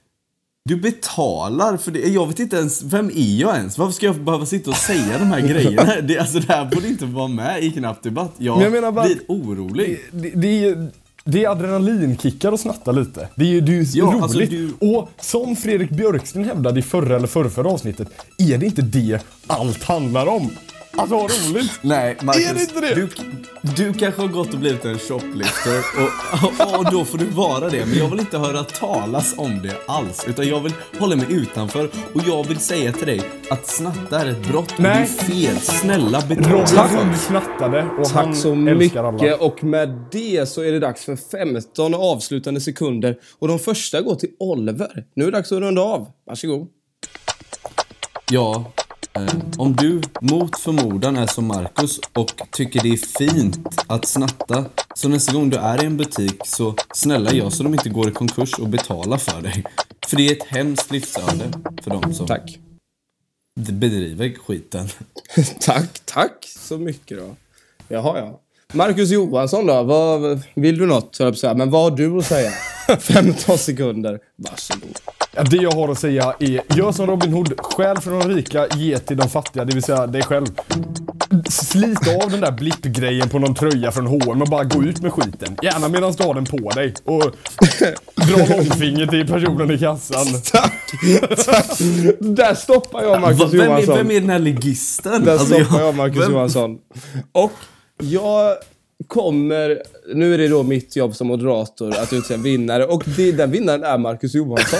du 0.64 0.76
betalar 0.76 1.76
för 1.76 1.90
det. 1.90 1.98
Jag 2.08 2.26
vet 2.26 2.38
inte 2.38 2.56
ens, 2.56 2.82
vem 2.82 3.06
är 3.10 3.36
jag 3.40 3.56
ens? 3.56 3.78
Varför 3.78 3.92
ska 3.92 4.06
jag 4.06 4.20
behöva 4.20 4.46
sitta 4.46 4.70
och 4.70 4.76
säga 4.76 5.18
de 5.18 5.24
här 5.24 5.40
grejerna? 5.40 6.00
Det, 6.00 6.18
alltså 6.18 6.38
det 6.38 6.52
här 6.52 6.64
borde 6.64 6.88
inte 6.88 7.06
vara 7.06 7.28
med 7.28 7.64
i 7.64 7.70
Knapp 7.70 8.02
Debatt. 8.02 8.32
Jag, 8.38 8.54
Men 8.54 8.64
jag 8.64 8.72
menar 8.72 8.92
bara- 8.92 9.04
blir 9.06 9.20
orolig. 9.28 10.00
Det, 10.12 10.30
det, 10.30 10.64
är, 10.64 10.90
det 11.24 11.44
är 11.44 11.48
adrenalinkickar 11.50 12.52
att 12.52 12.60
snatta 12.60 12.92
lite. 12.92 13.28
Det 13.34 13.44
är 13.44 13.48
ju 13.48 13.60
det 13.60 13.72
är 13.78 13.86
Ja, 13.94 14.04
roligt. 14.04 14.22
alltså 14.22 14.38
du- 14.38 14.74
Och 14.80 15.08
som 15.20 15.56
Fredrik 15.56 15.90
Björksten 15.90 16.44
hävdade 16.44 16.80
i 16.80 16.82
förra 16.82 17.16
eller 17.16 17.26
förrförra 17.26 17.68
avsnittet, 17.70 18.08
är 18.38 18.58
det 18.58 18.66
inte 18.66 18.82
det 18.82 19.20
allt 19.46 19.82
handlar 19.84 20.26
om? 20.26 20.50
Att 20.92 21.10
ha 21.10 21.28
roligt? 21.28 21.70
Nej, 21.82 22.16
Marcus. 22.22 22.50
Är 22.50 22.54
det 22.54 22.60
inte 22.60 22.80
det? 22.80 22.94
Du, 22.94 23.08
du 23.76 23.92
kanske 23.98 24.20
har 24.20 24.28
gått 24.28 24.52
och 24.54 24.58
blivit 24.60 24.84
en 24.84 24.98
shoplifter 24.98 25.78
och, 25.98 26.72
och, 26.72 26.78
och 26.78 26.92
då 26.92 27.04
får 27.04 27.18
du 27.18 27.24
vara 27.24 27.68
det. 27.68 27.86
Men 27.86 27.98
jag 27.98 28.08
vill 28.08 28.20
inte 28.20 28.38
höra 28.38 28.64
talas 28.64 29.34
om 29.38 29.62
det 29.62 29.76
alls. 29.86 30.24
Utan 30.28 30.48
jag 30.48 30.60
vill 30.60 30.72
hålla 30.98 31.16
mig 31.16 31.26
utanför 31.30 31.90
och 32.14 32.20
jag 32.26 32.48
vill 32.48 32.58
säga 32.58 32.92
till 32.92 33.06
dig 33.06 33.20
att 33.50 33.66
snatta 33.66 34.20
är 34.20 34.26
ett 34.30 34.48
brott 34.48 34.72
och 34.76 34.82
det 34.82 34.88
är 34.88 34.94
Nej. 34.98 35.06
fel. 35.08 35.56
Snälla 35.60 36.20
betala 36.28 36.66
för 36.88 37.04
det. 37.04 37.16
snattade 37.16 37.82
och 37.98 38.04
Tack 38.04 38.24
han 38.24 38.36
så 38.36 38.52
älskar 38.52 38.74
mycket. 38.74 38.96
alla. 38.98 39.36
Och 39.36 39.64
med 39.64 40.04
det 40.12 40.48
så 40.48 40.62
är 40.62 40.72
det 40.72 40.78
dags 40.78 41.04
för 41.04 41.16
15 41.16 41.94
avslutande 41.94 42.60
sekunder. 42.60 43.16
Och 43.38 43.48
de 43.48 43.58
första 43.58 44.00
går 44.00 44.14
till 44.14 44.30
Oliver. 44.38 45.04
Nu 45.14 45.24
är 45.24 45.30
det 45.30 45.38
dags 45.38 45.52
att 45.52 45.58
runda 45.60 45.82
av. 45.82 46.08
Varsågod. 46.26 46.68
Ja, 48.30 48.72
om 49.56 49.76
du 49.76 50.00
mot 50.20 50.58
förmodan 50.58 51.16
är 51.16 51.26
som 51.26 51.46
Marcus 51.46 52.00
och 52.12 52.32
tycker 52.50 52.82
det 52.82 52.88
är 52.88 52.96
fint 52.96 53.84
att 53.86 54.04
snatta 54.04 54.64
så 54.94 55.08
nästa 55.08 55.32
gång 55.32 55.50
du 55.50 55.56
är 55.56 55.82
i 55.82 55.86
en 55.86 55.96
butik 55.96 56.40
så 56.44 56.74
snälla 56.94 57.32
gör 57.32 57.50
så 57.50 57.62
de 57.62 57.74
inte 57.74 57.88
går 57.88 58.08
i 58.08 58.12
konkurs 58.12 58.58
och 58.58 58.68
betalar 58.68 59.16
för 59.16 59.42
dig. 59.42 59.64
För 60.06 60.16
det 60.16 60.28
är 60.28 60.32
ett 60.32 60.44
hemskt 60.44 60.90
livsöde 60.90 61.52
för 61.82 61.90
dem 61.90 62.14
som 62.14 62.26
Tack. 62.26 62.58
bedriver 63.60 64.34
skiten. 64.46 64.88
tack, 65.60 66.00
tack 66.04 66.44
så 66.58 66.78
mycket 66.78 67.18
då. 67.18 67.36
Jaha, 67.88 68.18
ja. 68.18 68.40
Marcus 68.72 69.10
Johansson 69.10 69.66
då? 69.66 69.82
Vad, 69.82 70.42
vill 70.54 70.78
du 70.78 70.86
något? 70.86 71.18
Men 71.42 71.70
vad 71.70 71.82
har 71.82 71.96
du 71.96 72.18
att 72.18 72.26
säga? 72.26 72.52
15 73.00 73.58
sekunder. 73.58 74.18
Varsågod. 74.36 74.98
Ja, 75.36 75.42
Det 75.42 75.56
jag 75.56 75.70
har 75.72 75.88
att 75.88 75.98
säga 75.98 76.34
är, 76.40 76.76
gör 76.76 76.92
som 76.92 77.06
Robin 77.06 77.32
Hood, 77.32 77.60
stjäl 77.60 77.98
från 78.00 78.18
de 78.18 78.28
rika, 78.28 78.66
ge 78.76 78.98
till 78.98 79.16
de 79.16 79.28
fattiga, 79.28 79.64
det 79.64 79.74
vill 79.74 79.82
säga 79.82 80.06
dig 80.06 80.22
själv. 80.22 80.46
Slit 81.48 81.98
av 82.22 82.30
den 82.30 82.40
där 82.40 82.52
blippgrejen 82.52 83.28
på 83.28 83.38
någon 83.38 83.54
tröja 83.54 83.92
från 83.92 84.06
H&M 84.06 84.42
och 84.42 84.48
bara 84.48 84.64
gå 84.64 84.82
ut 84.82 85.00
med 85.02 85.12
skiten. 85.12 85.56
Gärna 85.62 85.88
medan 85.88 86.12
du 86.12 86.24
har 86.24 86.34
den 86.34 86.44
på 86.44 86.70
dig. 86.70 86.94
Och 87.04 87.22
dra 88.16 88.56
långfinger 88.56 89.06
till 89.06 89.26
personen 89.26 89.70
i 89.70 89.78
kassan. 89.78 90.26
Tack! 90.52 90.72
tack. 91.46 91.78
Där 92.20 92.54
stoppar 92.54 93.02
jag 93.02 93.20
Marcus 93.20 93.52
vem, 93.54 93.60
är, 93.60 93.66
Johansson. 93.66 93.96
vem 93.96 94.10
är 94.10 94.20
den 94.20 94.30
här 94.30 94.38
ligisten? 94.38 95.24
Där 95.24 95.32
Alltså, 95.32 95.46
stoppar 95.64 95.80
jag 95.80 95.94
Marcus 95.94 96.22
vem- 96.22 96.32
Johansson. 96.32 96.78
Och 97.32 97.52
jag 97.98 98.56
kommer... 99.06 99.82
Nu 100.14 100.34
är 100.34 100.38
det 100.38 100.48
då 100.48 100.62
mitt 100.62 100.96
jobb 100.96 101.16
som 101.16 101.26
moderator 101.26 101.88
att 101.96 102.12
utse 102.12 102.34
en 102.34 102.42
vinnare. 102.42 102.86
Och 102.86 103.02
det, 103.16 103.32
den 103.32 103.50
vinnaren 103.50 103.84
är 103.84 103.98
Marcus 103.98 104.34
Johansson. 104.34 104.78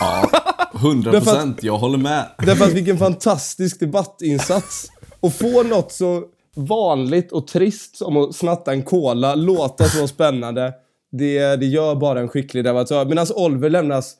Ja, 0.00 0.30
100 0.74 1.10
procent. 1.10 1.62
Jag 1.62 1.78
håller 1.78 1.98
med. 1.98 2.26
Därför 2.38 2.64
att 2.64 2.72
vilken 2.72 2.98
fantastisk 2.98 3.80
debattinsats. 3.80 4.88
Och 5.20 5.34
få 5.34 5.62
något 5.62 5.92
så 5.92 6.24
vanligt 6.56 7.32
och 7.32 7.46
trist 7.46 7.96
som 7.96 8.16
att 8.16 8.34
snatta 8.34 8.72
en 8.72 8.82
cola, 8.82 9.34
låta 9.34 9.84
så 9.84 10.08
spännande. 10.08 10.72
Det, 11.12 11.56
det 11.56 11.66
gör 11.66 11.94
bara 11.94 12.20
en 12.20 12.28
skicklig 12.28 12.64
debattör. 12.64 13.04
Medan 13.04 13.26
Oliver 13.34 13.70
lämnas 13.70 14.14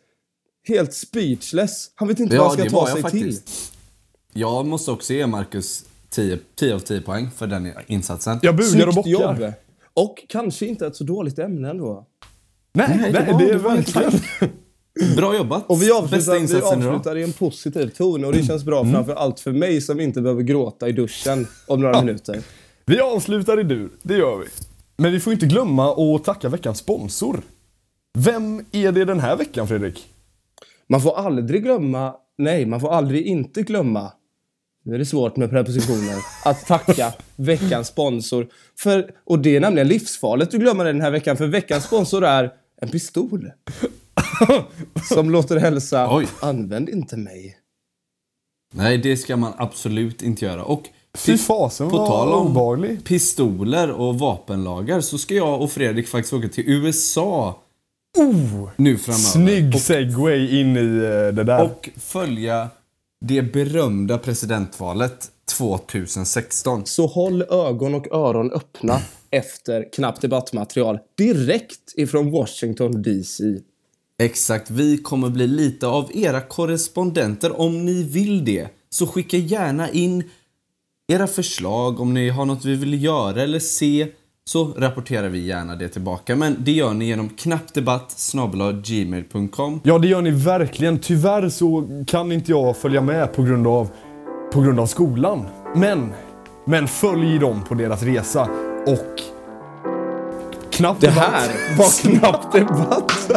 helt 0.69 0.95
speechless. 0.95 1.91
Han 1.95 2.09
vet 2.09 2.21
inte 2.21 2.39
vad 2.39 2.45
Ja, 2.45 2.49
han 2.49 2.59
ska 2.59 2.71
ta 2.71 2.87
sig 2.87 3.01
jag 3.03 3.11
till. 3.11 3.21
faktiskt. 3.23 3.73
Jag 4.33 4.67
måste 4.67 4.91
också 4.91 5.13
ge 5.13 5.27
Marcus 5.27 5.85
10, 6.13 6.39
10 6.59 6.75
av 6.75 6.79
10 6.79 7.01
poäng 7.01 7.31
för 7.37 7.47
den 7.47 7.73
insatsen. 7.87 8.39
Jag 8.43 8.57
bugar 8.57 8.87
och 8.89 8.95
bockar. 8.95 9.11
jobb. 9.11 9.53
Och 9.95 10.25
kanske 10.29 10.67
inte 10.67 10.87
ett 10.87 10.97
så 10.97 11.05
dåligt 11.05 11.39
ämne 11.39 11.71
ändå. 11.71 12.07
Nej, 12.75 12.87
Nej, 12.89 12.99
nej, 12.99 13.13
det 13.13 13.19
det, 13.27 13.33
var- 13.33 13.43
är 13.43 13.53
det 13.53 13.59
var 13.59 13.77
verkligen... 13.77 14.13
Bra 15.17 15.37
jobbat. 15.37 15.65
Och 15.67 15.83
vi 15.83 15.91
avslutar, 15.93 16.39
vi 16.41 16.61
avslutar 16.63 17.17
i 17.17 17.23
en 17.23 17.33
positiv 17.33 17.89
ton 17.89 18.25
och 18.25 18.33
det 18.33 18.43
känns 18.43 18.65
bra 18.65 18.85
framför 18.85 19.15
allt 19.15 19.41
för 19.41 19.53
mig 19.53 19.81
som 19.81 20.01
inte 20.01 20.21
behöver 20.21 20.43
gråta 20.43 20.89
i 20.89 20.93
duschen 20.93 21.47
om 21.67 21.81
några 21.81 22.01
minuter. 22.01 22.43
Vi 22.87 23.01
avslutar 23.01 23.61
i 23.61 23.63
dur, 23.63 23.91
det 24.03 24.17
gör 24.17 24.39
vi. 24.39 24.47
Men 24.97 25.13
vi 25.13 25.21
får 25.21 25.33
inte 25.33 25.47
glömma 25.47 26.15
att 26.15 26.25
tacka 26.25 26.49
veckans 26.49 26.79
sponsor. 26.79 27.41
Vem 28.19 28.65
är 28.73 28.93
det 28.93 29.05
den 29.05 29.21
här 29.21 29.37
veckan, 29.37 29.69
Fredrik? 29.69 30.07
Man 30.89 31.01
får 31.01 31.19
aldrig 31.19 31.63
glömma, 31.63 32.15
nej, 32.39 32.67
man 32.67 32.81
får 32.81 32.93
aldrig 32.93 33.27
inte 33.27 33.63
glömma, 33.63 34.13
nu 34.83 34.95
är 34.95 34.99
det 34.99 35.07
svårt 35.07 35.37
med 35.37 35.51
prepositioner, 35.51 36.17
att 36.45 36.67
tacka 36.67 37.13
veckans 37.37 37.89
sponsor. 37.89 38.47
För, 38.79 39.11
och 39.25 39.39
det 39.39 39.57
är 39.57 39.61
nämligen 39.61 39.89
livsfarligt 39.89 40.55
att 40.55 40.61
glömma 40.61 40.85
det 40.85 40.93
den 40.93 41.01
här 41.01 41.11
veckan, 41.11 41.37
för 41.37 41.47
veckans 41.47 41.85
sponsor 41.85 42.25
är 42.25 42.53
en 42.81 42.89
pistol. 42.89 43.51
Som 45.09 45.31
låter 45.31 45.57
hälsa, 45.57 46.17
Oj. 46.17 46.27
använd 46.41 46.89
inte 46.89 47.17
mig. 47.17 47.57
Nej, 48.75 48.99
det 48.99 49.17
ska 49.17 49.37
man 49.37 49.53
absolut 49.57 50.23
inte 50.23 50.45
göra. 50.45 50.65
Och 50.65 50.83
Fy 51.19 51.39
fasen 51.39 51.91
På 51.91 52.07
tal 52.07 52.33
om 52.33 52.47
obehaglig. 52.47 53.05
pistoler 53.05 53.91
och 53.91 54.19
vapenlagar 54.19 55.01
så 55.01 55.19
ska 55.19 55.35
jag 55.35 55.61
och 55.63 55.71
Fredrik 55.73 56.09
faktiskt 56.09 56.33
åka 56.33 56.49
till 56.49 56.65
USA 56.67 57.59
Oh, 58.19 58.69
nu 58.77 58.99
framöver. 58.99 59.23
snygg 59.23 59.81
segway 59.81 60.61
in 60.61 60.77
i 60.77 60.81
eh, 60.81 61.35
det 61.35 61.45
där. 61.45 61.65
Och 61.65 61.89
följa 61.97 62.69
det 63.25 63.43
berömda 63.43 64.19
presidentvalet 64.19 65.31
2016. 65.59 66.87
Så 66.87 67.07
håll 67.07 67.43
ögon 67.43 67.95
och 67.95 68.13
öron 68.13 68.53
öppna 68.53 68.99
efter 69.31 69.93
knappt 69.93 70.21
debattmaterial 70.21 70.99
direkt 71.19 71.95
ifrån 71.97 72.31
Washington 72.31 73.03
DC. 73.03 73.45
Exakt, 74.19 74.71
vi 74.71 74.99
kommer 74.99 75.31
bli 75.31 75.47
lite 75.47 75.87
av 75.87 76.11
era 76.15 76.41
korrespondenter 76.41 77.61
om 77.61 77.85
ni 77.85 78.03
vill 78.03 78.45
det. 78.45 78.69
Så 78.91 79.07
skicka 79.07 79.37
gärna 79.37 79.91
in 79.91 80.25
era 81.13 81.27
förslag 81.27 82.01
om 82.01 82.15
ni 82.15 82.29
har 82.29 82.45
något 82.45 82.65
vi 82.65 82.77
vill 82.77 83.05
göra 83.05 83.43
eller 83.43 83.59
se 83.59 84.09
så 84.45 84.65
rapporterar 84.77 85.29
vi 85.29 85.47
gärna 85.47 85.77
det 85.77 85.89
tillbaka. 85.89 86.37
Men 86.37 86.57
det 86.59 86.73
gör 86.73 86.95
ni 86.95 87.05
genom 87.05 87.29
knappdebatt 87.29 88.33
gmail.com. 88.85 89.81
Ja, 89.85 89.99
det 89.99 90.09
gör 90.09 90.23
ni 90.23 90.31
verkligen. 90.31 90.99
Tyvärr 90.99 91.49
så 91.49 91.89
kan 92.07 92.33
inte 92.33 92.51
jag 92.51 92.77
följa 92.77 93.01
med 93.01 93.35
på 93.35 93.43
grund 93.43 93.67
av, 93.67 93.91
på 94.53 94.61
grund 94.61 94.81
av 94.81 94.87
skolan. 94.87 95.47
Men, 95.75 96.13
men 96.65 96.89
följ 96.89 97.39
dem 97.39 97.65
på 97.69 97.75
deras 97.75 98.03
resa 98.03 98.49
och 98.87 99.21
knappt 100.73 101.01
Det 101.01 101.11
här 101.11 101.77
var 101.79 102.03
knappt 102.19 102.53
debatt. 102.53 103.31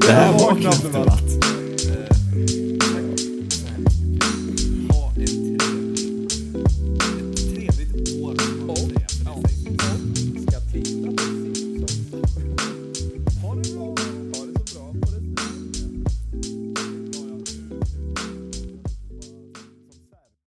Det 0.00 0.12
här 0.12 0.32
var 0.32 0.60
knappt 0.60 0.92
debatt. 0.92 1.55